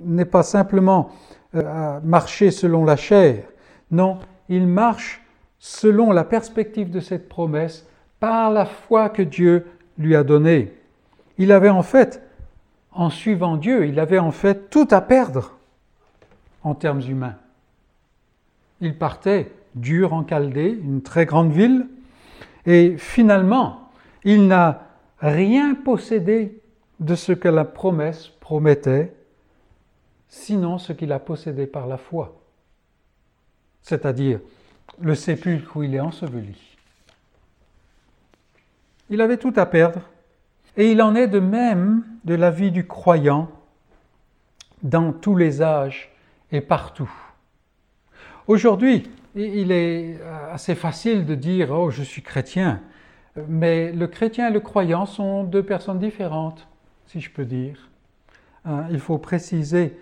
[0.05, 1.11] n'est pas simplement
[1.55, 3.43] euh, à marcher selon la chair,
[3.91, 5.21] non, il marche
[5.59, 7.87] selon la perspective de cette promesse
[8.19, 9.65] par la foi que Dieu
[9.97, 10.73] lui a donnée.
[11.37, 12.21] Il avait en fait,
[12.91, 15.57] en suivant Dieu, il avait en fait tout à perdre
[16.63, 17.35] en termes humains.
[18.81, 21.87] Il partait dur en Chaldée, une très grande ville,
[22.65, 23.89] et finalement,
[24.23, 24.87] il n'a
[25.19, 26.61] rien possédé
[26.99, 29.13] de ce que la promesse promettait,
[30.35, 32.35] sinon ce qu'il a possédé par la foi,
[33.81, 34.39] c'est-à-dire
[34.99, 36.77] le sépulcre où il est enseveli.
[39.09, 40.01] Il avait tout à perdre,
[40.75, 43.49] et il en est de même de la vie du croyant
[44.83, 46.11] dans tous les âges
[46.51, 47.11] et partout.
[48.47, 52.81] Aujourd'hui, il est euh, assez facile de dire Oh, je suis chrétien.
[53.47, 56.67] Mais le chrétien et le croyant sont deux personnes différentes,
[57.07, 57.89] si je peux dire.
[58.65, 59.97] Hein, il faut préciser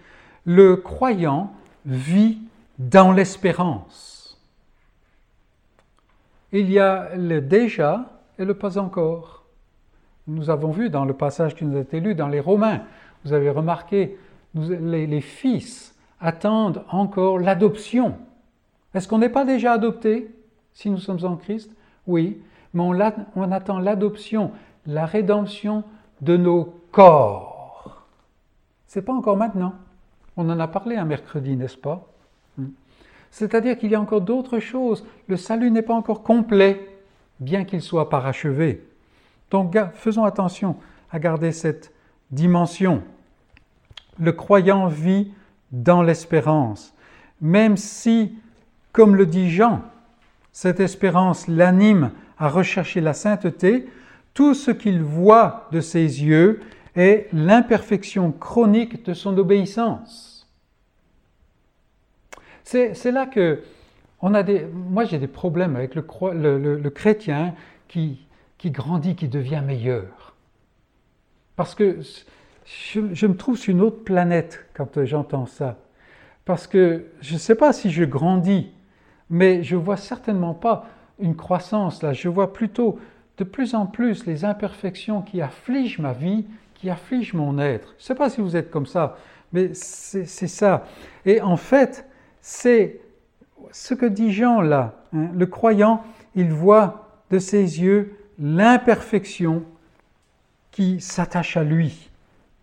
[0.46, 1.54] le croyant
[1.86, 2.40] vit
[2.80, 4.42] dans l'espérance.
[6.52, 8.06] Il y a le déjà
[8.38, 9.44] et le pas encore.
[10.28, 12.84] Nous avons vu dans le passage qui nous a été lu dans les Romains,
[13.26, 14.18] vous avez remarqué,
[14.56, 18.18] les fils attendent encore l'adoption.
[18.94, 20.34] Est-ce qu'on n'est pas déjà adopté
[20.74, 21.72] si nous sommes en Christ?
[22.06, 22.42] Oui,
[22.74, 24.52] mais on, attend l'adoption,
[24.86, 25.84] la rédemption
[26.22, 28.08] de nos corps.
[28.88, 29.74] C'est pas encore maintenant.
[30.38, 32.08] On en a parlé un mercredi, n'est-ce pas?
[32.58, 32.70] Hmm.
[33.32, 35.06] C'est-à-dire qu'il y a encore d'autres choses.
[35.28, 36.98] Le salut n'est pas encore complet,
[37.40, 38.86] bien qu'il soit parachevé.
[39.52, 40.78] Donc faisons attention
[41.12, 41.94] à garder cette
[42.32, 43.04] dimension.
[44.20, 45.32] Le croyant vit
[45.72, 46.94] dans l'espérance,
[47.42, 48.36] même si
[48.92, 49.82] comme le dit Jean,
[50.52, 53.90] cette espérance l'anime à rechercher la sainteté.
[54.34, 56.62] Tout ce qu'il voit de ses yeux
[56.96, 60.48] est l'imperfection chronique de son obéissance.
[62.64, 63.62] C'est là que
[64.22, 67.54] on a des, moi j'ai des problèmes avec le, chrétien
[67.88, 68.26] qui,
[68.58, 70.36] qui, grandit, qui devient meilleur.
[71.56, 72.00] Parce que
[72.66, 75.78] je, je me trouve sur une autre planète quand j'entends ça.
[76.46, 78.72] Parce que je ne sais pas si je grandis
[79.34, 80.86] mais je ne vois certainement pas
[81.20, 83.00] une croissance là, je vois plutôt
[83.38, 86.46] de plus en plus les imperfections qui affligent ma vie,
[86.84, 87.96] qui affligent mon être.
[87.98, 89.16] Je ne sais pas si vous êtes comme ça,
[89.54, 90.86] mais c'est ça.
[91.26, 92.06] Et en fait,
[92.42, 93.00] c'est
[93.72, 94.96] ce que dit Jean là.
[95.14, 95.30] Hein.
[95.34, 96.04] Le croyant,
[96.36, 99.64] il voit de ses yeux l'imperfection
[100.72, 102.10] qui s'attache à lui.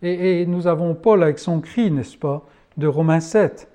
[0.03, 2.43] Et, et, nous avons Paul avec son cri, n'est-ce pas,
[2.77, 3.69] de Romains 7.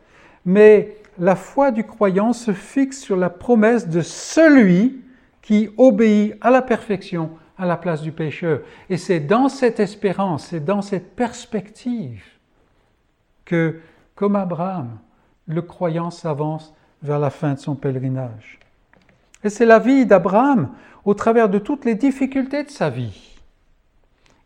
[0.44, 5.00] Mais la foi du croyant se fixe sur la promesse de celui
[5.42, 8.60] qui obéit à la perfection à la place du pécheur.
[8.90, 12.22] Et c'est dans cette espérance, c'est dans cette perspective
[13.44, 13.80] que,
[14.14, 14.98] comme Abraham,
[15.46, 18.58] le croyant s'avance vers la fin de son pèlerinage.
[19.44, 20.70] Et c'est la vie d'Abraham
[21.04, 23.36] au travers de toutes les difficultés de sa vie.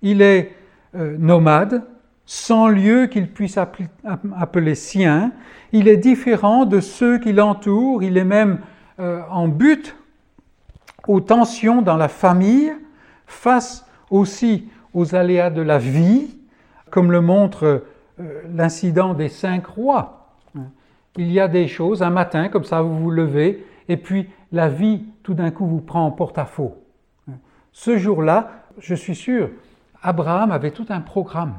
[0.03, 0.55] Il est
[0.94, 1.85] euh, nomade,
[2.27, 5.33] sans lieu qu'il puisse appeler sien.
[5.73, 8.03] Il est différent de ceux qui l'entourent.
[8.03, 8.61] Il est même
[9.01, 9.96] euh, en but
[11.09, 12.73] aux tensions dans la famille,
[13.30, 16.36] face aussi aux aléas de la vie,
[16.90, 17.84] comme le montre
[18.20, 20.16] euh, l'incident des cinq rois.
[21.16, 24.68] Il y a des choses, un matin, comme ça, vous vous levez, et puis la
[24.68, 26.76] vie, tout d'un coup, vous prend en porte-à-faux.
[27.72, 29.50] Ce jour-là, je suis sûr,
[30.02, 31.54] Abraham avait tout un programme.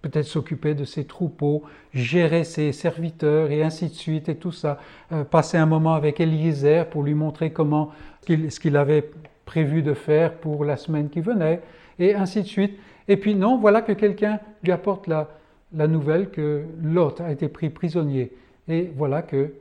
[0.00, 4.78] Peut-être s'occuper de ses troupeaux, gérer ses serviteurs et ainsi de suite et tout ça.
[5.12, 7.90] Euh, passer un moment avec Eliezer pour lui montrer comment
[8.26, 9.10] ce qu'il avait
[9.48, 11.62] prévu de faire pour la semaine qui venait
[11.98, 12.78] et ainsi de suite.
[13.08, 15.28] Et puis non, voilà que quelqu'un lui apporte la,
[15.74, 18.30] la nouvelle que Lot a été pris prisonnier.
[18.68, 19.54] Et voilà que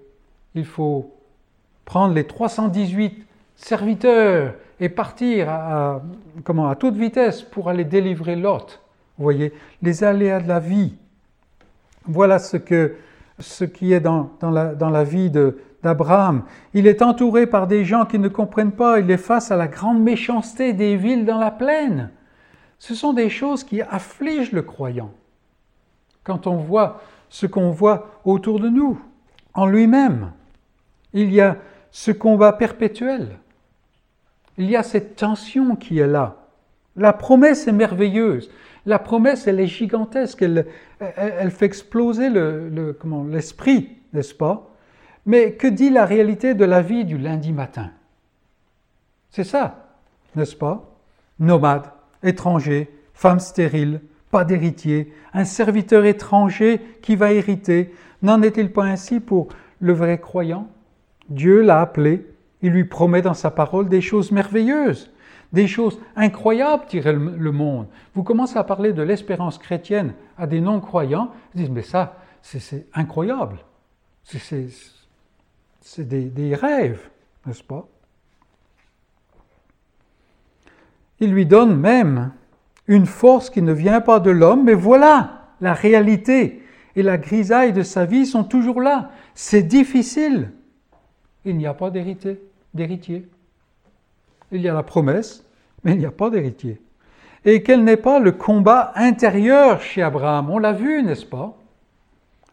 [0.55, 1.13] il faut
[1.85, 6.01] prendre les 318 serviteurs et partir à,
[6.43, 8.81] comment, à toute vitesse pour aller délivrer Lot.
[9.17, 10.95] Vous voyez, les aléas de la vie.
[12.03, 12.95] Voilà ce, que,
[13.39, 15.31] ce qui est dans, dans, la, dans la vie
[15.83, 16.43] d'Abraham.
[16.73, 18.99] Il est entouré par des gens qui ne comprennent pas.
[18.99, 22.11] Il est face à la grande méchanceté des villes dans la plaine.
[22.79, 25.11] Ce sont des choses qui affligent le croyant.
[26.23, 28.99] Quand on voit ce qu'on voit autour de nous,
[29.53, 30.31] en lui-même,
[31.13, 31.57] il y a
[31.91, 33.39] ce combat perpétuel.
[34.57, 36.35] Il y a cette tension qui est là.
[36.95, 38.49] La promesse est merveilleuse.
[38.85, 40.41] La promesse, elle est gigantesque.
[40.41, 44.73] Elle, fait exploser l'esprit, n'est-ce pas?
[45.27, 47.91] Mais que dit la réalité de la vie du lundi matin?
[49.29, 49.89] C'est ça,
[50.35, 50.97] n'est-ce pas?
[51.37, 51.91] Nomade,
[52.23, 57.93] étranger, femme stérile, pas d'héritier, un serviteur étranger qui va hériter.
[58.21, 60.67] N'en est-il pas ainsi pour le vrai croyant?
[61.29, 62.25] Dieu l'a appelé,
[62.61, 65.11] il lui promet dans sa parole des choses merveilleuses,
[65.51, 67.87] des choses incroyables, dirait le monde.
[68.15, 72.87] Vous commencez à parler de l'espérance chrétienne à des non-croyants, ils disent, mais ça, c'est
[72.93, 73.59] incroyable,
[75.97, 77.09] des, des rêves,
[77.45, 77.87] n'est-ce pas?
[81.19, 82.31] Il lui donne même
[82.87, 86.63] une force qui ne vient pas de l'homme, mais voilà, la réalité
[86.95, 89.11] et la grisaille de sa vie sont toujours là.
[89.33, 90.51] C'est difficile.
[91.45, 92.39] Il n'y a pas d'héritier.
[94.51, 95.45] Il y a la promesse,
[95.83, 96.81] mais il n'y a pas d'héritier.
[97.45, 100.49] Et quel n'est pas le combat intérieur chez Abraham?
[100.49, 101.57] On l'a vu, n'est-ce pas?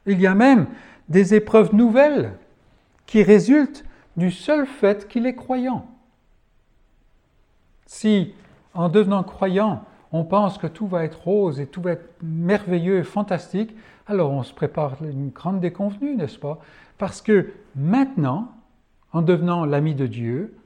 [0.06, 0.66] Il y a même
[1.08, 2.32] des épreuves nouvelles
[3.06, 3.84] qui résultent
[4.16, 5.86] du seul fait qu'il est croyant.
[7.86, 8.34] Si,
[8.72, 12.98] en devenant croyant, on pense que tout va être rose et tout va être merveilleux
[12.98, 13.74] et fantastique,
[14.06, 16.60] alors on se prépare une grande déconvenue, n'est-ce pas?
[16.98, 18.52] Parce que maintenant,
[19.12, 20.56] en devenant l'ami de Dieu,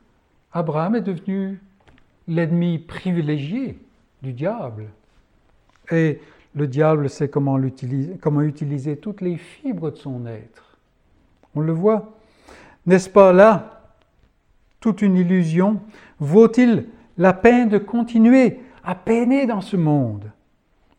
[0.53, 1.61] Abraham est devenu
[2.27, 3.79] l'ennemi privilégié
[4.23, 4.89] du diable.
[5.91, 6.21] Et
[6.55, 7.59] le diable sait comment,
[8.21, 10.77] comment utiliser toutes les fibres de son être.
[11.55, 12.18] On le voit.
[12.89, 13.83] N'est-ce pas là
[14.81, 15.79] toute une illusion?
[16.21, 16.87] Vaut-il
[17.19, 20.33] la peine de continuer à peiner dans ce monde?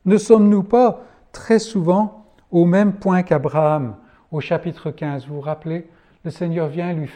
[0.06, 3.96] Ne sommes-nous pas très souvent au même point qu'Abraham
[4.32, 5.88] au chapitre 15 Vous vous rappelez
[6.24, 7.10] Le Seigneur vient, lui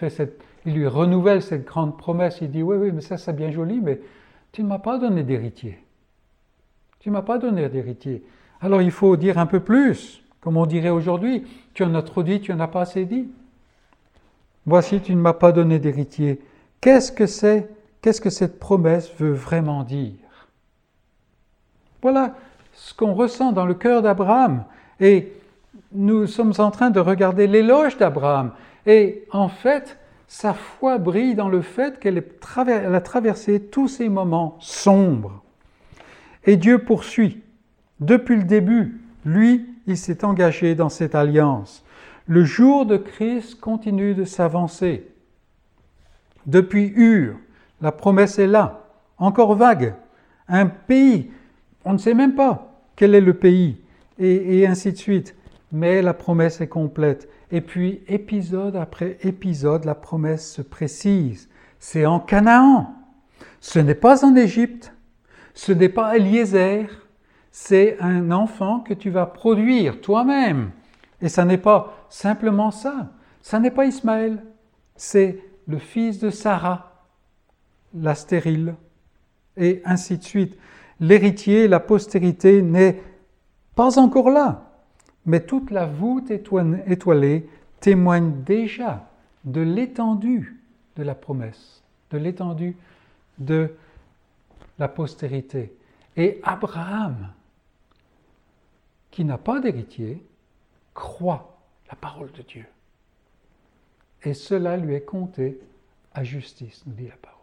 [0.65, 2.39] il lui renouvelle cette grande promesse.
[2.41, 4.01] Il dit Oui, oui, mais ça c'est bien joli, mais
[4.51, 5.77] tu ne m'as pas donné d'héritier.
[6.99, 8.23] Tu ne m'as pas donné d'héritier.
[8.59, 11.43] Alors il faut dire un peu plus, comme on dirait aujourd'hui
[11.75, 13.27] Tu en as trop dit, tu en as pas assez dit.
[14.65, 16.41] Voici, tu ne m'as pas donné d'héritier.
[16.81, 17.69] Qu'est-ce que c'est
[18.03, 20.49] Qu'est-ce que cette promesse veut vraiment dire?
[22.01, 22.35] Voilà
[22.73, 24.65] ce qu'on ressent dans le cœur d'Abraham.
[24.99, 25.31] Et
[25.93, 28.51] nous sommes en train de regarder l'éloge d'Abraham.
[28.85, 29.97] Et en fait,
[30.27, 32.25] sa foi brille dans le fait qu'elle
[32.57, 35.41] a traversé tous ces moments sombres.
[36.43, 37.41] Et Dieu poursuit.
[38.01, 41.82] Depuis le début, lui, il s'est engagé dans cette alliance.
[42.27, 45.07] Le jour de Christ continue de s'avancer.
[46.45, 47.35] Depuis Ur,
[47.81, 48.83] la promesse est là
[49.17, 49.95] encore vague.
[50.47, 51.31] Un pays,
[51.85, 53.77] on ne sait même pas quel est le pays,
[54.19, 55.35] et, ainsi de suite.
[55.71, 57.27] Mais la promesse est complète.
[57.51, 61.49] Et puis, épisode après épisode, la promesse se précise.
[61.79, 62.93] C'est en Canaan.
[63.59, 64.93] Ce n'est pas en Égypte.
[65.53, 66.85] Ce n'est pas Eliezer.
[67.51, 70.71] C'est un enfant que tu vas produire toi-même.
[71.21, 73.11] Et ça n'est pas simplement ça.
[73.41, 74.43] Ça n'est pas Ismaël.
[74.95, 77.07] C'est le fils de Sarah,
[77.95, 78.75] la stérile.
[79.57, 80.55] Et ainsi de suite.
[80.99, 83.01] L'héritier, la postérité n'est
[83.75, 84.71] pas encore là.
[85.25, 87.49] Mais toute la voûte étoilée
[87.79, 89.09] témoigne déjà
[89.43, 90.61] de l'étendue
[90.95, 92.77] de la promesse, de l'étendue
[93.39, 93.73] de
[94.77, 95.75] la postérité.
[96.15, 97.29] Et Abraham,
[99.09, 100.23] qui n'a pas d'héritier,
[100.93, 101.52] croit
[101.93, 102.65] la parole de Dieu.
[104.23, 105.59] Et cela lui est compté
[106.15, 107.37] à justice, nous dit la parole.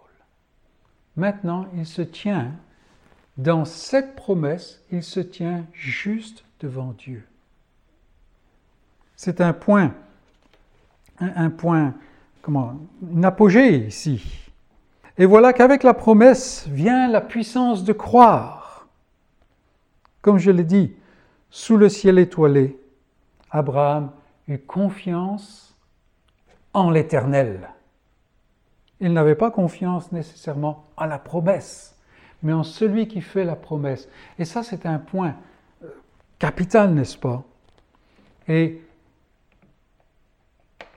[1.14, 2.51] Maintenant, il se tient,
[3.36, 7.24] dans cette promesse, il se tient juste devant Dieu.
[9.14, 9.94] C'est un point,
[11.20, 11.94] un, point,
[12.42, 12.76] comment,
[13.09, 14.51] une apogée ici.
[15.16, 18.88] Et voilà qu'avec la promesse vient la puissance de croire.
[20.22, 20.92] Comme je l'ai dit,
[21.51, 22.76] sous le ciel étoilé,
[23.53, 24.11] Abraham
[24.59, 25.76] confiance
[26.72, 27.70] en l'Éternel.
[29.01, 31.96] Il n'avait pas confiance nécessairement en la promesse,
[32.42, 34.09] mais en celui qui fait la promesse.
[34.38, 35.36] Et ça, c'est un point
[35.82, 35.88] euh,
[36.38, 37.42] capital, n'est-ce pas?
[38.48, 38.82] Et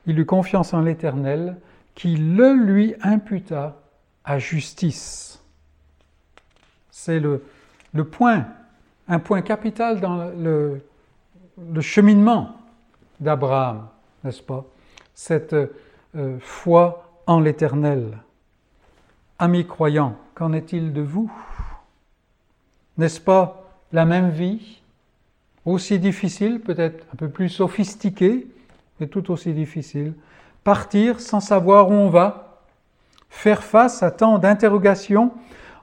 [0.05, 1.57] il eut confiance en l'Éternel,
[1.95, 3.79] qui le lui imputa
[4.25, 5.41] à justice.
[6.89, 7.41] C'est le,
[8.11, 8.47] point,
[9.07, 12.62] un point capital dans le cheminement
[13.23, 13.87] d'Abraham,
[14.23, 14.65] n'est-ce pas?
[15.13, 18.19] Cette euh, foi en l'Éternel.
[19.39, 21.31] Amis croyants, qu'en est-il de vous?
[22.97, 24.81] N'est-ce pas la même vie,
[25.65, 28.47] aussi difficile, peut-être un peu plus sophistiquée,
[28.99, 30.13] mais tout aussi difficile.
[30.63, 32.59] Partir sans savoir où on va,
[33.29, 35.31] faire face à tant d'interrogations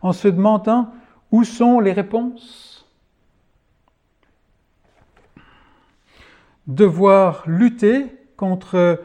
[0.03, 0.93] en se demandant
[1.33, 2.70] où sont les réponses
[6.67, 8.07] devoir lutter
[8.37, 8.97] contre euh,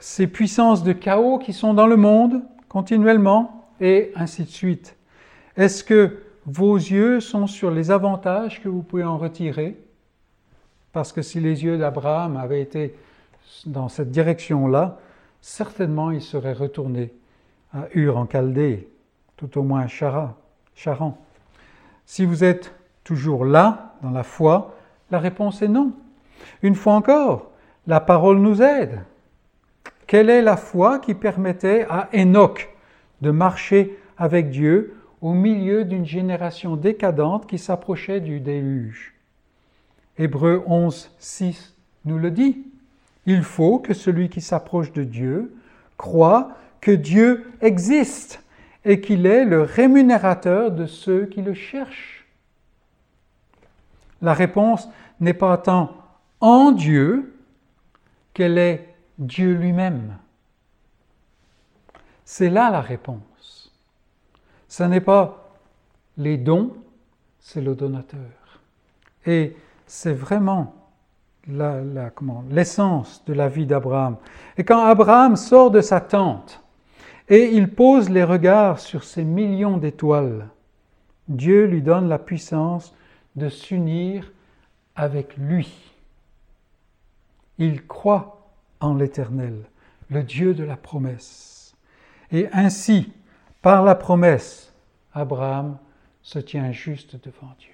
[0.00, 4.96] ces puissances de chaos qui sont dans le monde continuellement, et ainsi de suite.
[5.56, 9.76] Est-ce que vos yeux sont sur les avantages que vous pouvez en retirer?
[10.92, 12.94] Parce que si les yeux d'Abraham avaient été
[13.64, 14.98] dans cette direction-là,
[15.40, 17.12] certainement il serait retourné
[17.72, 18.88] à Ur en Chaldée,
[19.36, 21.18] tout au moins à Charan.
[22.04, 24.74] Si vous êtes toujours là, dans la foi,
[25.10, 25.92] la réponse est non.
[26.62, 27.50] Une fois encore,
[27.86, 29.00] la parole nous aide.
[30.06, 32.68] Quelle est la foi qui permettait à Enoch
[33.20, 39.14] de marcher avec Dieu au milieu d'une génération décadente qui s'approchait du déluge?
[40.18, 41.74] Hébreu 11, 6
[42.04, 42.64] nous le dit.
[43.26, 45.54] Il faut que celui qui s'approche de Dieu
[45.96, 48.42] croit que Dieu existe
[48.84, 52.24] et qu'il est le rémunérateur de ceux qui le cherchent.
[54.22, 54.88] La réponse
[55.20, 55.92] n'est pas tant
[56.40, 57.34] en Dieu
[58.34, 60.16] qu'elle est Dieu lui-même.
[62.24, 63.72] C'est là la réponse.
[64.68, 65.54] Ce n'est pas
[66.18, 66.74] les dons,
[67.40, 68.60] c'est le donateur.
[69.24, 69.56] Et
[69.86, 70.74] c'est vraiment
[72.50, 74.16] l'essence de la vie d'Abraham.
[74.56, 76.60] Et quand Abraham sort de sa tente
[77.28, 80.48] et il pose les regards sur ces millions d'étoiles,
[81.28, 82.94] Dieu lui donne la puissance
[83.36, 84.32] de s'unir
[84.96, 85.95] avec lui.
[87.58, 88.50] Il croit
[88.80, 89.64] en l'Éternel,
[90.10, 91.74] le Dieu de la promesse.
[92.30, 93.12] Et ainsi,
[93.62, 94.72] par la promesse,
[95.12, 95.78] Abraham
[96.22, 97.70] se tient juste devant Dieu.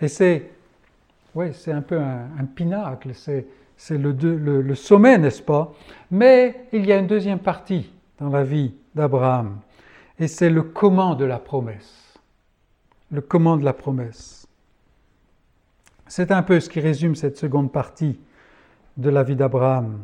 [0.00, 0.50] Et c'est,
[1.34, 3.46] ouais, un peu un, pinacle, c'est,
[3.90, 5.72] le sommet, n'est-ce pas?
[6.10, 9.60] Mais il y a une deuxième partie dans la vie d'Abraham,
[10.18, 12.14] et c'est le comment de la promesse.
[13.10, 14.43] Le comment de la promesse.
[16.16, 18.20] C'est un peu ce qui résume cette seconde partie
[18.96, 19.98] de la vie d'Abraham.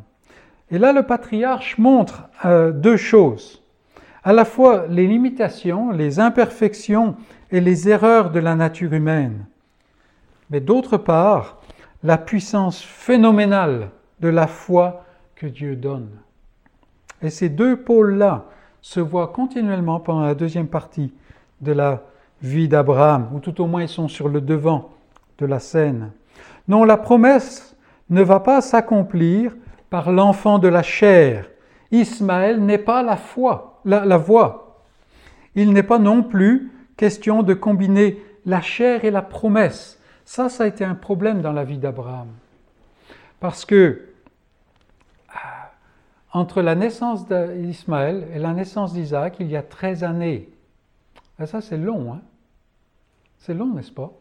[0.72, 3.62] Et là, le patriarche montre euh, deux choses.
[4.24, 7.14] À la fois les limitations, les imperfections
[7.52, 9.46] et les erreurs de la nature humaine,
[10.50, 11.60] mais d'autre part,
[12.02, 15.04] la puissance phénoménale de la foi
[15.36, 16.10] que Dieu donne.
[17.22, 18.46] Et ces deux pôles-là
[18.80, 21.12] se voient continuellement pendant la deuxième partie
[21.60, 22.02] de la
[22.42, 24.90] vie d'Abraham, ou tout au moins ils sont sur le devant
[25.40, 26.12] de la scène.
[26.68, 27.76] Non, la promesse
[28.10, 29.56] ne va pas s'accomplir
[29.88, 31.50] par l'enfant de la chair.
[31.90, 34.84] Ismaël n'est pas la foi, la, voix.
[35.54, 39.98] Il n'est pas non plus question de combiner la chair et la promesse.
[40.24, 42.28] Ça, ça a été un problème dans la vie d'Abraham.
[43.40, 45.38] Parce que euh,
[46.32, 50.48] entre la naissance d'Ismaël et la naissance d'Isaac, il y a 13 années.
[51.40, 52.20] Et ça, c'est long, hein
[53.38, 54.12] C'est long, n'est-ce pas?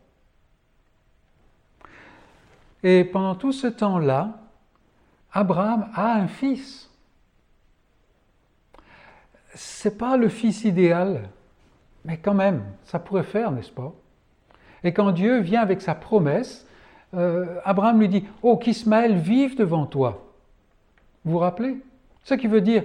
[2.84, 4.40] Et pendant tout ce temps-là,
[5.32, 6.90] Abraham a un fils.
[9.54, 11.30] C'est pas le fils idéal,
[12.06, 13.94] mais quand même, ça pourrait faire, n'est-ce pas?
[14.84, 16.66] Et quand Dieu vient avec sa promesse,
[17.14, 20.26] euh, Abraham lui dit Oh, qu'Ismaël vive devant toi.
[21.26, 21.78] Vous vous rappelez?
[22.24, 22.84] Ce qui veut dire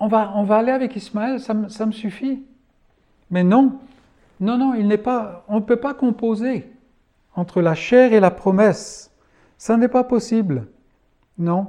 [0.00, 2.42] on va, on va aller avec Ismaël, ça, ça me suffit.
[3.30, 3.78] Mais non,
[4.40, 6.72] non, non, il n'est pas, on ne peut pas composer
[7.40, 9.10] entre la chair et la promesse.
[9.56, 10.68] Ça n'est pas possible.
[11.38, 11.68] Non,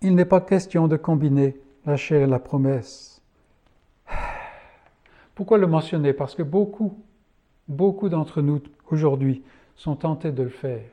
[0.00, 3.22] il n'est pas question de combiner la chair et la promesse.
[5.36, 6.12] Pourquoi le mentionner?
[6.12, 7.00] Parce que beaucoup,
[7.68, 9.44] beaucoup d'entre nous aujourd'hui
[9.76, 10.90] sont tentés de le faire.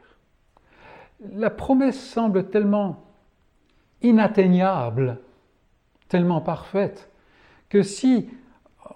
[1.33, 3.03] La promesse semble tellement
[4.03, 5.17] inatteignable,
[6.07, 7.09] tellement parfaite,
[7.67, 8.29] que si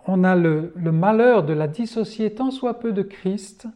[0.05, 3.67] on a le, malheur de la dissocier tant soit peu de Christ,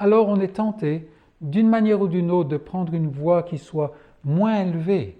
[0.00, 1.08] alors on est tenté,
[1.40, 3.94] d'une manière ou d'une autre, de prendre une voie qui soit
[4.24, 5.16] moins élevée,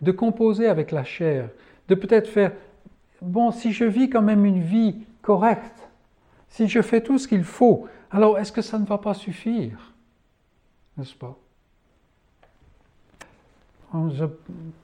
[0.00, 1.48] de composer avec la chair,
[1.88, 2.52] de peut-être faire,
[3.20, 5.90] bon, si je vis quand même une vie correcte,
[6.48, 9.92] si je fais tout ce qu'il faut, alors est-ce que ça ne va pas suffire?
[10.96, 11.36] N'est-ce pas?
[14.10, 14.24] Je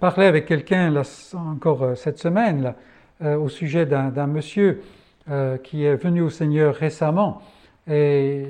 [0.01, 1.03] parlais avec quelqu'un
[1.35, 2.75] encore euh, cette semaine là,
[3.23, 4.83] euh, au sujet d'un monsieur
[5.31, 7.41] euh, qui est venu au Seigneur récemment.
[7.87, 8.47] Et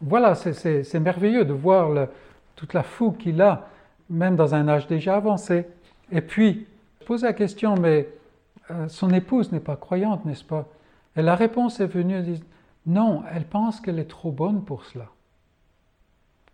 [0.00, 2.08] voilà, c'est merveilleux de voir
[2.56, 3.68] toute la fougue qu'il a,
[4.10, 5.66] même dans un âge déjà avancé.
[6.10, 6.66] Et puis,
[7.00, 8.08] je posais la question, mais
[8.70, 10.66] euh, son épouse n'est pas croyante, n'est-ce pas?
[11.16, 12.42] Et la réponse est venue, dit,
[12.86, 15.06] non, elle pense qu'elle est trop bonne pour cela.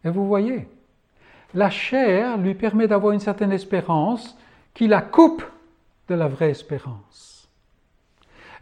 [0.04, 0.68] Et vous voyez,
[1.54, 4.36] la chair lui permet d'avoir une certaine espérance
[4.74, 5.44] qui la coupe
[6.08, 7.48] de la vraie espérance.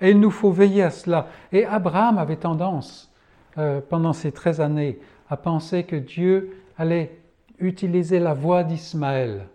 [0.01, 1.29] Et il nous faut veiller à cela.
[1.53, 3.12] Et Abraham avait tendance,
[3.59, 4.99] euh, pendant ces 13 années,
[5.29, 7.19] à penser que Dieu allait
[7.59, 9.47] utiliser la voix d'Ismaël.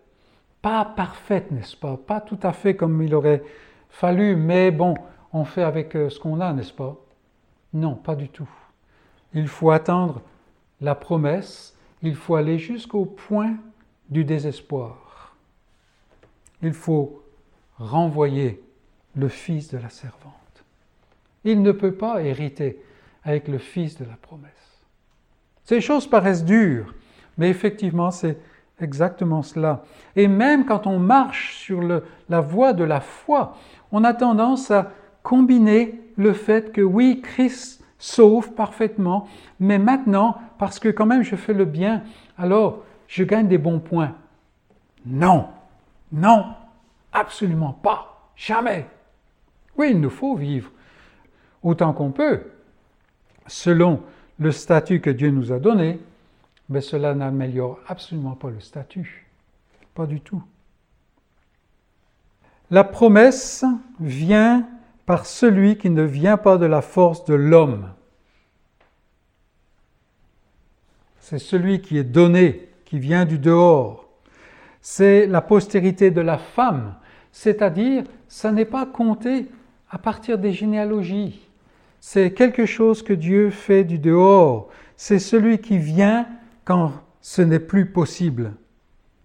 [0.62, 1.98] Pas parfaite, n'est-ce pas?
[1.98, 3.44] Pas tout à fait comme il aurait
[3.90, 4.96] fallu, mais bon,
[5.34, 6.96] on fait avec euh, ce qu'on a, n'est-ce pas?
[7.74, 8.50] Non, pas du tout.
[9.34, 10.22] Il faut attendre
[10.82, 13.58] la promesse, il faut aller jusqu'au point
[14.10, 15.36] du désespoir.
[16.62, 17.24] Il faut
[17.78, 18.64] renvoyer
[19.16, 20.64] le fils de la servante.
[21.44, 22.82] Il ne peut pas hériter
[23.28, 24.52] avec le fils de la promesse.
[25.66, 26.96] Ces choses paraissent dures,
[27.38, 28.38] mais effectivement, c'est
[28.80, 29.84] exactement cela.
[30.16, 33.58] Et même quand on marche sur la voie de la foi,
[33.92, 34.92] on a tendance à
[35.24, 39.28] combiner le fait que oui, Christ sauve parfaitement,
[39.60, 42.04] mais maintenant, parce que quand même je fais le bien,
[42.38, 44.16] alors je gagne des bons points.
[45.06, 45.48] Non,
[46.14, 46.46] non,
[47.12, 48.88] absolument pas, jamais.
[49.78, 50.72] Oui, il nous faut vivre
[51.62, 52.42] autant qu'on peut,
[53.48, 54.02] selon
[54.40, 56.00] le statut que Dieu nous a donné,
[56.70, 59.28] mais cela n'améliore absolument pas le statut.
[59.96, 60.44] Pas du tout.
[62.70, 63.64] La promesse
[64.00, 64.68] vient
[65.06, 67.90] par celui qui ne vient pas de la force de l'homme.
[71.20, 74.10] C'est celui qui est donné, qui vient du dehors.
[74.82, 76.96] C'est la postérité de la femme,
[77.32, 79.48] c'est-à-dire, ça n'est pas compté
[79.90, 81.47] à partir des généalogies.
[82.00, 84.70] C'est quelque chose que Dieu fait du dehors.
[84.96, 86.28] C'est celui qui vient
[86.66, 88.54] quand ce n'est plus possible.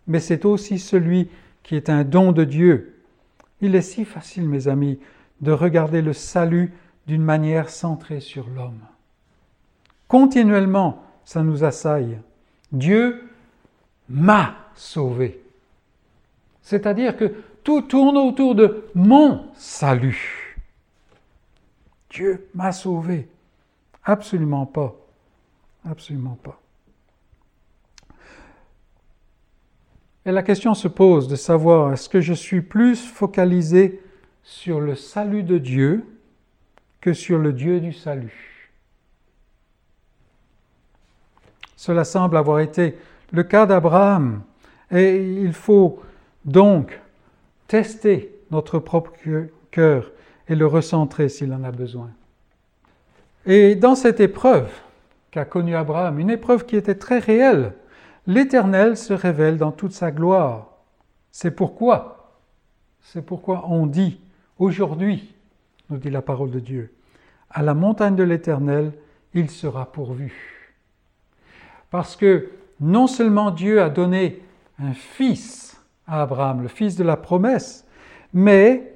[0.07, 1.29] Mais c'est aussi celui
[1.63, 2.97] qui est un don de Dieu.
[3.61, 4.99] Il est si facile, mes amis,
[5.41, 6.73] de regarder le salut
[7.07, 8.81] d'une manière centrée sur l'homme.
[10.09, 12.19] Continuellement, ça nous assaille.
[12.73, 13.29] Dieu
[14.09, 15.41] m'a sauvé.
[16.63, 17.33] C'est-à-dire que
[17.65, 20.42] tout tourne autour de mon salut.
[22.13, 23.27] Dieu m'a sauvé.
[24.05, 24.95] Absolument pas.
[25.89, 26.61] Absolument pas.
[30.25, 34.01] Et la question se pose de savoir est-ce que je suis plus focalisé
[34.43, 36.05] sur le salut de Dieu
[37.01, 38.71] que sur le Dieu du salut?
[41.77, 42.97] Cela semble avoir été
[43.33, 44.43] le cas d'Abraham.
[44.93, 46.01] Et il faut
[46.45, 47.01] donc
[47.67, 49.13] tester notre propre
[49.71, 50.13] cœur
[50.53, 52.11] et le recentrer s'il en a besoin.
[53.47, 54.71] Et dans cette épreuve
[55.31, 57.73] qu'a connue Abraham, une épreuve qui était très réelle,
[58.27, 60.77] l'Éternel se révèle dans toute sa gloire.
[61.31, 62.37] C'est pourquoi,
[63.01, 64.21] c'est pourquoi on dit
[64.59, 65.35] aujourd'hui,
[65.89, 66.93] nous dit la parole de Dieu.
[67.49, 68.93] À la montagne de l'Éternel,
[69.33, 70.35] il sera pourvu.
[71.91, 74.43] Parce que non seulement Dieu a donné
[74.79, 77.87] un fils à Abraham, le fils de la promesse,
[78.35, 78.92] mais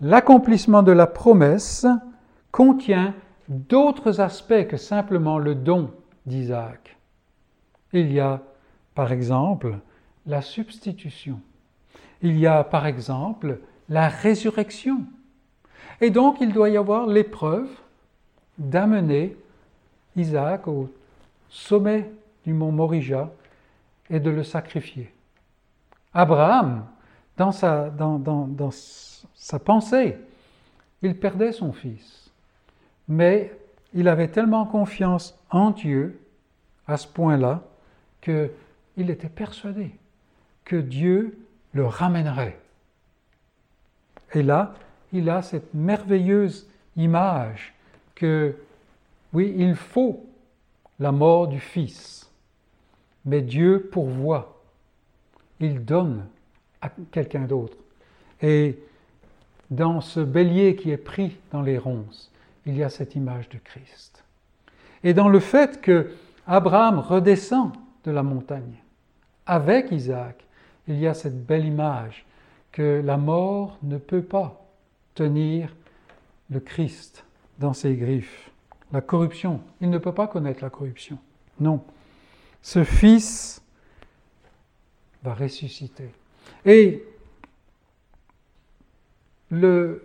[0.00, 1.86] l'accomplissement de la promesse
[2.50, 3.14] contient
[3.48, 5.90] d'autres aspects que simplement le don
[6.26, 6.96] d'Isaac.
[7.92, 8.40] Il y a,
[8.94, 9.78] par exemple,
[10.26, 11.40] la substitution.
[12.22, 15.04] Il y a, par exemple, la résurrection.
[16.00, 17.68] Et donc, il doit y avoir l'épreuve
[18.58, 19.36] d'amener
[20.16, 20.90] Isaac au
[21.48, 22.10] sommet
[22.44, 23.30] du mont Morija
[24.10, 25.12] et de le sacrifier.
[26.12, 26.86] Abraham,
[27.36, 27.90] dans sa,
[29.64, 30.16] pensée,
[31.02, 32.30] il perdait son fils.
[33.08, 33.52] Mais
[33.94, 36.20] il avait tellement confiance en Dieu
[36.86, 37.62] à ce point-là
[38.20, 39.92] qu'il était persuadé
[40.64, 41.38] que Dieu
[41.72, 42.58] le ramènerait.
[44.34, 44.74] Et là,
[45.12, 47.74] il a cette merveilleuse image
[48.14, 48.56] que,
[49.32, 50.26] oui, il faut
[50.98, 52.30] la mort du Fils,
[53.24, 54.60] mais Dieu pourvoit,
[55.60, 56.26] il donne
[57.10, 57.76] quelqu'un d'autre.
[58.42, 58.78] Et
[59.70, 62.30] dans ce bélier qui est pris dans les ronces,
[62.66, 64.24] il y a cette image de Christ.
[65.02, 66.12] Et dans le fait que
[66.46, 67.72] Abraham redescend
[68.04, 68.76] de la montagne
[69.46, 70.44] avec Isaac,
[70.88, 72.24] il y a cette belle image
[72.72, 74.64] que la mort ne peut pas
[75.14, 75.74] tenir
[76.50, 77.24] le Christ
[77.58, 78.50] dans ses griffes.
[78.92, 81.18] La corruption, il ne peut pas connaître la corruption.
[81.58, 81.82] Non.
[82.62, 83.62] Ce Fils
[85.22, 86.10] va ressusciter.
[86.64, 87.04] Et
[89.50, 90.02] le,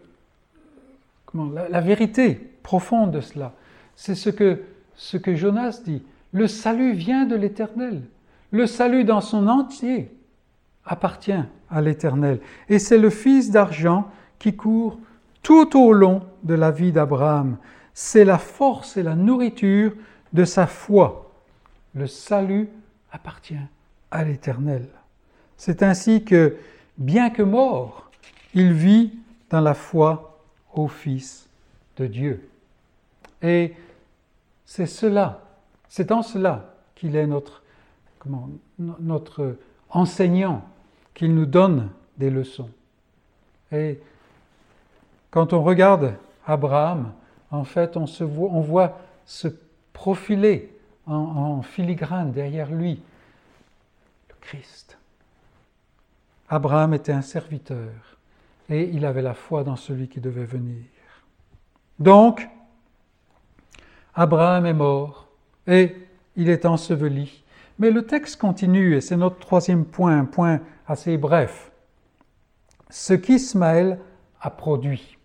[1.69, 3.53] la, vérité profonde de cela,
[3.95, 6.03] c'est ce que Jonas dit.
[6.33, 8.03] Le salut vient de l'Éternel.
[8.51, 10.11] Le salut dans son entier
[10.85, 12.39] appartient à l'Éternel.
[12.69, 14.99] Et c'est le Fils d'argent qui court
[15.41, 17.57] tout au long de la vie d'Abraham.
[17.93, 19.93] C'est la force et la nourriture
[20.33, 21.31] de sa foi.
[21.93, 22.69] Le salut
[23.11, 23.55] appartient
[24.11, 24.87] à l'Éternel.
[25.61, 26.57] C'est ainsi que,
[26.97, 28.09] bien que mort,
[28.55, 29.13] il vit
[29.51, 30.39] dans la foi
[30.73, 31.47] au Fils
[31.97, 32.49] de Dieu.
[33.43, 33.75] Et
[34.65, 35.43] c'est cela,
[35.87, 37.61] c'est en cela qu'il est notre,
[39.91, 40.65] enseignant,
[41.13, 42.71] qu'il nous donne des leçons.
[43.71, 43.99] Et
[45.29, 46.15] quand on regarde
[46.47, 47.13] Abraham,
[47.51, 48.97] en fait, on, se voit, on voit
[49.27, 49.47] se
[49.93, 52.99] profiler en filigrane derrière lui
[54.27, 54.97] le Christ.
[56.51, 58.17] Abraham était un serviteur
[58.69, 60.83] et il avait la foi dans celui qui devait venir.
[61.97, 62.45] Donc,
[64.13, 65.29] Abraham est mort
[65.65, 65.95] et
[66.35, 67.45] il est enseveli.
[67.79, 71.71] Mais le texte continue et c'est notre troisième point, un point assez bref.
[72.89, 73.97] Ce qu'Ismaël
[74.41, 75.17] a produit.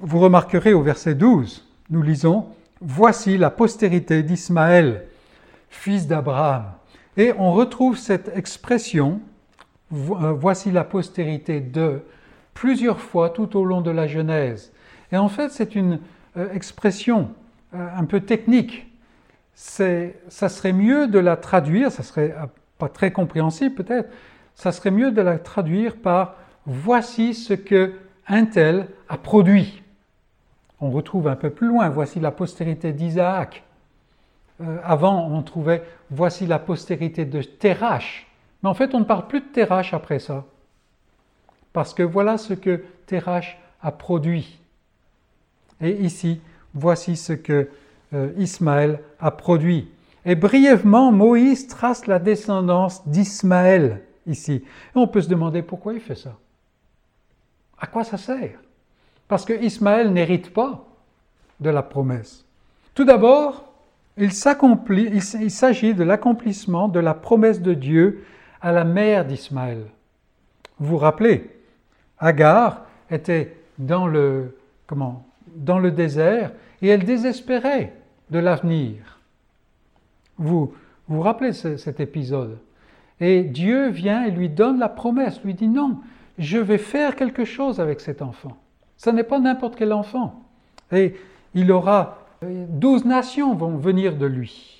[0.00, 2.48] Vous remarquerez au verset 12, nous lisons
[2.82, 5.06] Voici la postérité d'Ismaël,
[5.70, 6.72] fils d'Abraham.
[7.16, 9.22] Et on retrouve cette expression
[9.90, 12.02] Voici la postérité de
[12.54, 14.72] plusieurs fois tout au long de la Genèse.
[15.12, 16.00] Et en fait, c'est une
[16.36, 17.30] euh, expression
[17.74, 18.86] euh, un peu technique.
[19.54, 22.34] Ça serait mieux de la traduire, ça serait
[22.78, 24.08] pas très compréhensible peut-être,
[24.54, 27.94] ça serait mieux de la traduire par voici ce que
[28.28, 29.82] un tel a produit.
[30.80, 33.64] On retrouve un peu plus loin, voici la postérité d'Isaac.
[34.60, 38.27] Euh, avant, on trouvait voici la postérité de Terach.
[38.62, 40.44] Mais en fait, on ne parle plus de Terach après ça.
[41.72, 44.58] Parce que voilà ce que Terach a produit.
[45.80, 46.40] Et ici,
[46.74, 47.68] voici ce que
[48.14, 49.88] euh, Ismaël a produit.
[50.24, 54.52] Et brièvement, Moïse trace la descendance d'Ismaël ici.
[54.54, 54.62] Et
[54.96, 56.36] on peut se demander pourquoi il fait ça.
[57.80, 58.58] À quoi ça sert?
[59.28, 60.84] Parce que Ismaël n'hérite pas
[61.60, 62.44] de la promesse.
[62.94, 63.72] Tout d'abord,
[64.16, 68.24] il s'agit de l'accomplissement de la promesse de Dieu
[68.60, 69.84] à la mère d'Ismaël.
[70.78, 71.50] Vous vous rappelez,
[72.18, 74.56] Agar était dans le,
[74.86, 76.52] comment, dans le désert
[76.82, 77.94] et elle désespérait
[78.30, 79.20] de l'avenir.
[80.36, 80.72] Vous
[81.08, 82.58] vous rappelez cet épisode?
[83.20, 85.98] Et Dieu vient et lui donne la promesse, lui dit non,
[86.38, 88.56] je vais faire quelque chose avec cet enfant.
[88.96, 90.42] Ce n'est pas n'importe quel enfant.
[90.92, 91.16] Et
[91.54, 94.77] il aura, douze nations vont venir de lui.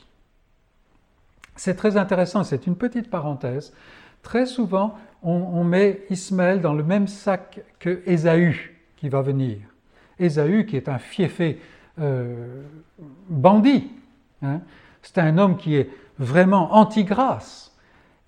[1.59, 3.75] C'est très intéressant, c'est une petite parenthèse.
[4.23, 9.59] Très souvent, on, met Ismaël dans le même sac que Ésaü qui va venir.
[10.19, 11.61] Ésaü qui est un fiefé
[12.01, 12.63] euh,
[13.29, 13.91] bandit.
[14.43, 14.61] Hein.
[15.03, 17.77] C'est un homme qui est vraiment anti-grâce.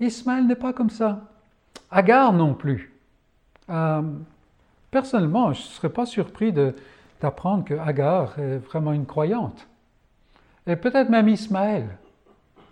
[0.01, 1.20] Ismaël n'est pas comme ça.
[1.91, 2.93] Agar non plus.
[3.68, 4.03] Euh,
[4.91, 6.53] Personnellement, je ne serais pas surpris
[7.20, 9.68] d'apprendre que Agar est vraiment une croyante.
[10.66, 11.87] Et peut-être même Ismaël.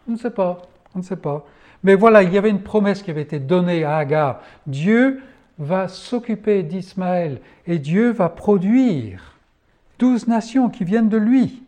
[0.08, 0.62] On ne sait pas,
[0.94, 1.44] on ne sait pas.
[1.84, 4.40] Mais voilà, il y avait une promesse qui avait été donnée à Agar.
[4.66, 5.20] Dieu
[5.58, 9.38] va s'occuper d'Ismaël et Dieu va produire
[9.98, 11.62] douze nations qui viennent de lui.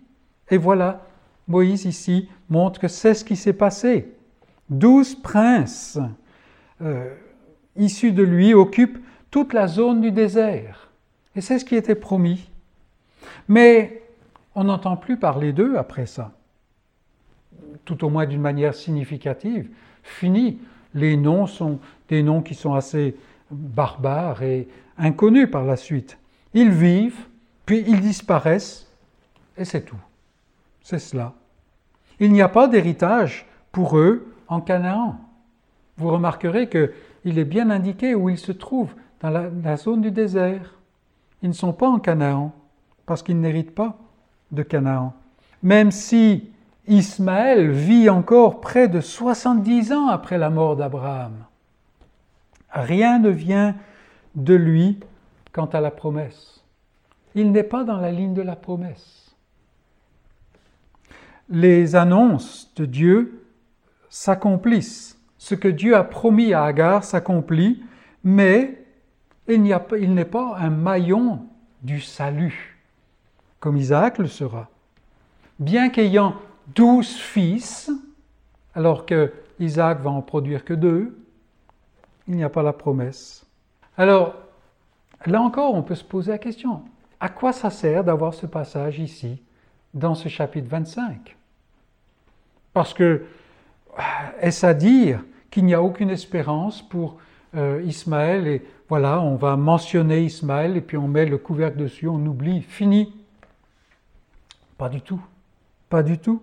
[0.50, 1.06] Et voilà,
[1.48, 4.12] Moïse ici montre que c'est ce qui s'est passé.
[4.68, 5.98] Douze princes
[6.80, 7.12] euh,
[7.76, 10.90] issus de lui occupent toute la zone du désert.
[11.36, 12.48] Et c'est ce qui était promis.
[13.48, 14.02] Mais
[14.54, 16.32] on n'entend plus parler d'eux après ça,
[17.84, 19.68] tout au moins d'une manière significative.
[20.02, 20.58] Fini.
[20.94, 23.16] Les noms sont des noms qui sont assez
[23.50, 26.18] barbares et inconnus par la suite.
[26.54, 27.26] Ils vivent,
[27.64, 28.90] puis ils disparaissent,
[29.56, 30.00] et c'est tout.
[30.82, 31.34] C'est cela.
[32.18, 35.20] Il n'y a pas d'héritage pour eux en Canaan.
[35.96, 40.74] Vous remarquerez qu'il est bien indiqué où ils se trouvent, dans la, zone du désert.
[41.42, 42.52] Ils ne sont pas en Canaan,
[43.06, 43.96] parce qu'ils n'héritent pas
[44.50, 45.14] de Canaan.
[45.62, 46.50] Même si
[46.90, 51.44] Ismaël vit encore près de 70 ans après la mort d'Abraham,
[52.68, 53.76] rien ne vient
[54.34, 54.98] de lui
[55.52, 56.64] quant à la promesse.
[57.36, 59.36] Il n'est pas dans la ligne de la promesse.
[61.48, 63.44] Les annonces de Dieu
[64.08, 65.16] s'accomplissent.
[65.38, 67.84] Ce que Dieu a promis à Agar s'accomplit,
[68.24, 68.84] mais
[69.48, 71.46] il n'est pas un maillon
[71.82, 72.80] du salut,
[73.60, 74.68] comme Isaac le sera.
[75.60, 76.34] Bien qu'ayant
[76.74, 77.90] douze fils,
[78.74, 81.18] alors que Isaac va en produire que deux,
[82.28, 83.46] il n'y a pas la promesse.
[83.96, 84.34] Alors,
[85.26, 86.82] là encore, on peut se poser la question,
[87.18, 89.42] à quoi ça sert d'avoir ce passage ici,
[89.92, 91.36] dans ce chapitre 25
[92.72, 93.24] Parce que
[94.40, 97.18] est-ce à dire qu'il n'y a aucune espérance pour
[97.56, 102.08] euh, Ismaël et voilà, on va mentionner Ismaël et puis on met le couvercle dessus,
[102.08, 103.12] on oublie, fini?
[104.78, 105.20] Pas du tout,
[105.88, 106.42] pas du tout.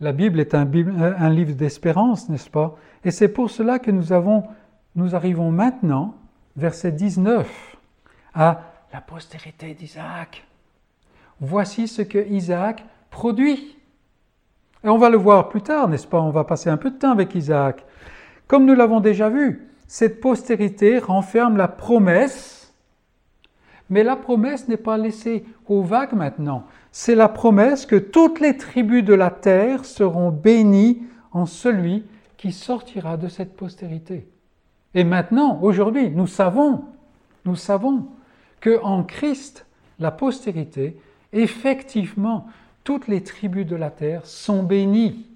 [0.00, 2.76] La Bible est un, un livre d'espérance, n'est-ce pas?
[3.04, 4.04] Et c'est pour cela que nous,
[4.94, 6.14] nous arrivons maintenant,
[6.56, 7.76] verset 19,
[8.34, 8.60] à
[8.92, 10.46] la postérité d'Isaac.
[11.40, 13.76] Voici ce que Isaac produit.
[14.84, 16.20] Et on va le voir plus tard, n'est-ce pas?
[16.20, 17.84] On va passer un peu de temps avec Isaac.
[18.46, 22.72] Comme nous l'avons déjà vu, cette postérité renferme la promesse,
[23.90, 26.64] mais la promesse n'est pas laissée aux vagues maintenant.
[26.92, 32.04] C'est la promesse que toutes les tribus de la terre seront bénies en celui
[32.36, 34.28] qui sortira de cette postérité.
[34.94, 36.84] Et maintenant, aujourd'hui, nous savons,
[37.44, 38.06] nous savons
[38.60, 39.66] que en Christ,
[39.98, 40.96] la postérité,
[41.32, 42.46] effectivement,
[42.84, 45.26] toutes les tribus de la terre sont bénies.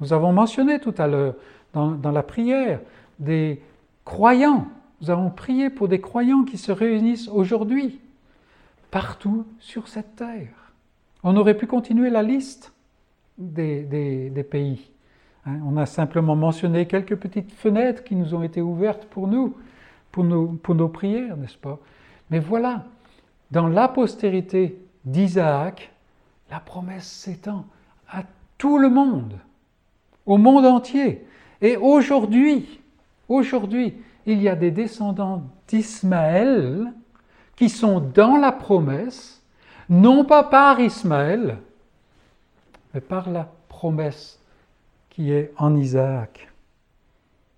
[0.00, 1.34] Nous avons mentionné tout à l'heure
[1.72, 2.80] dans, la prière
[3.18, 3.60] des
[4.04, 4.66] croyants.
[5.00, 8.00] Nous avons prié pour des croyants qui se réunissent aujourd'hui
[8.90, 10.72] partout sur cette terre.
[11.22, 12.72] On aurait pu continuer la liste
[13.38, 14.90] des, pays.
[15.44, 15.58] Hein.
[15.64, 19.56] on a simplement mentionné quelques petites fenêtres qui nous ont été ouvertes pour nous,
[20.12, 21.78] pour nos, pour nos prières, n'est-ce pas?
[22.30, 22.84] Mais voilà,
[23.50, 25.92] dans la postérité d'Isaac,
[26.50, 27.66] la promesse s'étend
[28.08, 28.22] à
[28.58, 29.38] tout le monde,
[30.24, 31.26] au monde entier.
[31.60, 32.80] Et aujourd'hui,
[33.28, 33.94] aujourd'hui,
[34.26, 36.92] il y a des descendants d'Ismaël
[37.56, 39.42] qui sont dans la promesse,
[39.88, 41.58] non pas par Ismaël,
[42.92, 44.38] mais par la promesse
[45.10, 46.48] qui est en Isaac.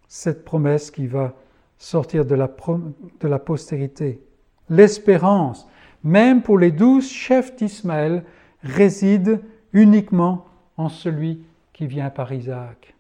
[0.06, 1.34] Cette promesse qui va
[1.78, 4.20] sortir de la, postérité.
[4.68, 5.68] L'espérance,
[6.02, 8.24] même pour les douze chefs d'Ismaël,
[8.62, 9.40] réside
[9.72, 10.46] uniquement
[10.76, 11.42] en celui
[11.72, 12.94] qui vient par Isaac.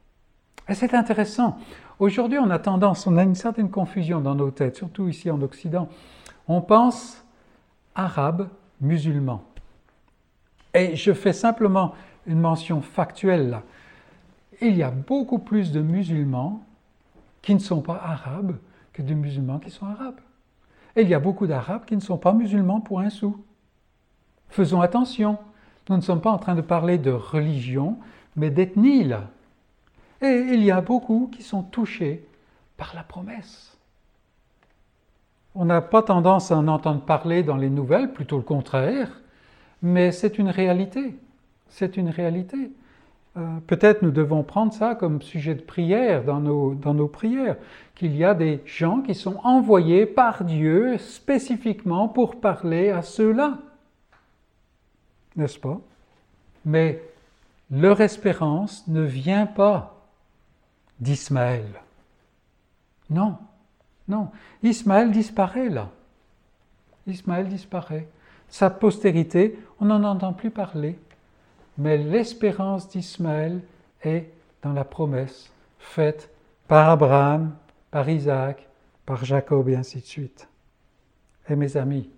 [0.68, 1.58] Et c'est intéressant.
[1.98, 5.40] Aujourd'hui, on a tendance, on a une certaine confusion dans nos têtes, surtout ici en
[5.42, 5.88] Occident.
[6.48, 7.22] On pense
[7.94, 8.48] arabe,
[8.80, 9.42] musulman.
[10.74, 11.94] Et je fais simplement
[12.26, 13.60] une mention factuelle.
[14.60, 16.62] Il y a beaucoup plus de musulmans
[17.42, 18.56] qui ne sont pas arabes
[18.92, 20.20] que de musulmans qui sont arabes.
[20.96, 23.44] Et il y a beaucoup d'arabes qui ne sont pas musulmans pour un sou.
[24.48, 25.38] Faisons attention.
[25.88, 27.98] Nous ne sommes pas en train de parler de religion,
[28.36, 29.28] mais d'ethnie là.
[30.20, 32.26] Et il y a beaucoup qui sont touchés
[32.76, 33.77] par la promesse.
[35.58, 39.10] On n'a pas tendance à en entendre parler dans les nouvelles, plutôt le contraire,
[39.82, 41.16] mais c'est une réalité.
[41.68, 42.70] C'est une réalité.
[43.36, 47.56] Euh, peut-être nous devons prendre ça comme sujet de prière dans nos, dans nos prières,
[47.94, 53.58] qu'il y a des gens qui sont envoyés par Dieu spécifiquement pour parler à ceux-là
[55.38, 55.80] n'est-ce pas?
[56.64, 57.00] Mais
[57.70, 59.94] leur espérance ne vient pas
[61.00, 61.80] d'Ismaël.
[63.08, 63.38] Non,
[64.08, 64.30] Non,
[64.62, 65.90] Ismaël disparaît là.
[67.06, 68.08] Ismaël disparaît.
[68.48, 70.98] Sa postérité, on n'en entend plus parler.
[71.76, 73.60] Mais l'espérance d'Ismaël
[74.02, 74.30] est
[74.62, 76.30] dans la promesse faite
[76.66, 77.54] par Abraham,
[77.90, 78.66] par Isaac,
[79.06, 80.48] par Jacob et ainsi de suite.
[81.48, 82.10] Et mes amis,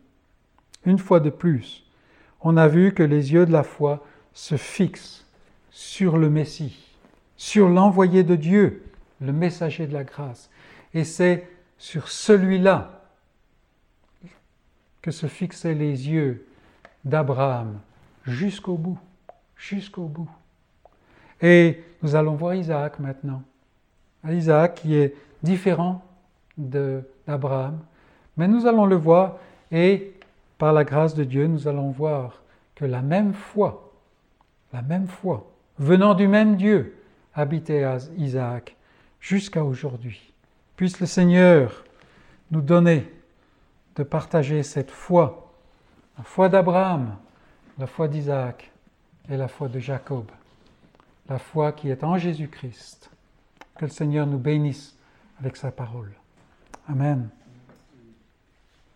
[0.86, 1.84] une fois de plus,
[2.40, 5.26] on a vu que les yeux de la foi se fixent
[5.70, 6.78] sur le Messie,
[7.36, 8.82] sur l'envoyé de Dieu,
[9.20, 10.50] le messager de la grâce.
[10.94, 11.46] Et c'est
[11.80, 12.90] sur celui-là
[15.00, 16.46] que se fixaient les yeux
[17.06, 17.80] d'Abraham
[18.26, 18.98] jusqu'au bout,
[19.56, 20.28] jusqu'au bout.
[21.40, 23.42] Et nous allons voir Isaac maintenant.
[24.28, 26.04] Isaac qui est différent
[26.58, 27.80] d'Abraham,
[28.36, 29.38] mais nous allons le voir
[29.72, 30.12] et
[30.58, 32.42] par la grâce de Dieu, nous allons voir
[32.74, 33.90] que la même foi,
[34.74, 36.98] la même foi, venant du même Dieu,
[37.32, 37.86] habitait
[38.18, 38.76] Isaac
[39.18, 40.29] jusqu'à aujourd'hui.
[40.80, 41.84] Puisse le Seigneur
[42.50, 43.06] nous donner
[43.96, 45.52] de partager cette foi,
[46.16, 47.18] la foi d'Abraham,
[47.78, 48.70] la foi d'Isaac
[49.28, 50.24] et la foi de Jacob,
[51.28, 53.10] la foi qui est en Jésus-Christ.
[53.76, 54.96] Que le Seigneur nous bénisse
[55.38, 56.12] avec sa parole.
[56.88, 57.28] Amen.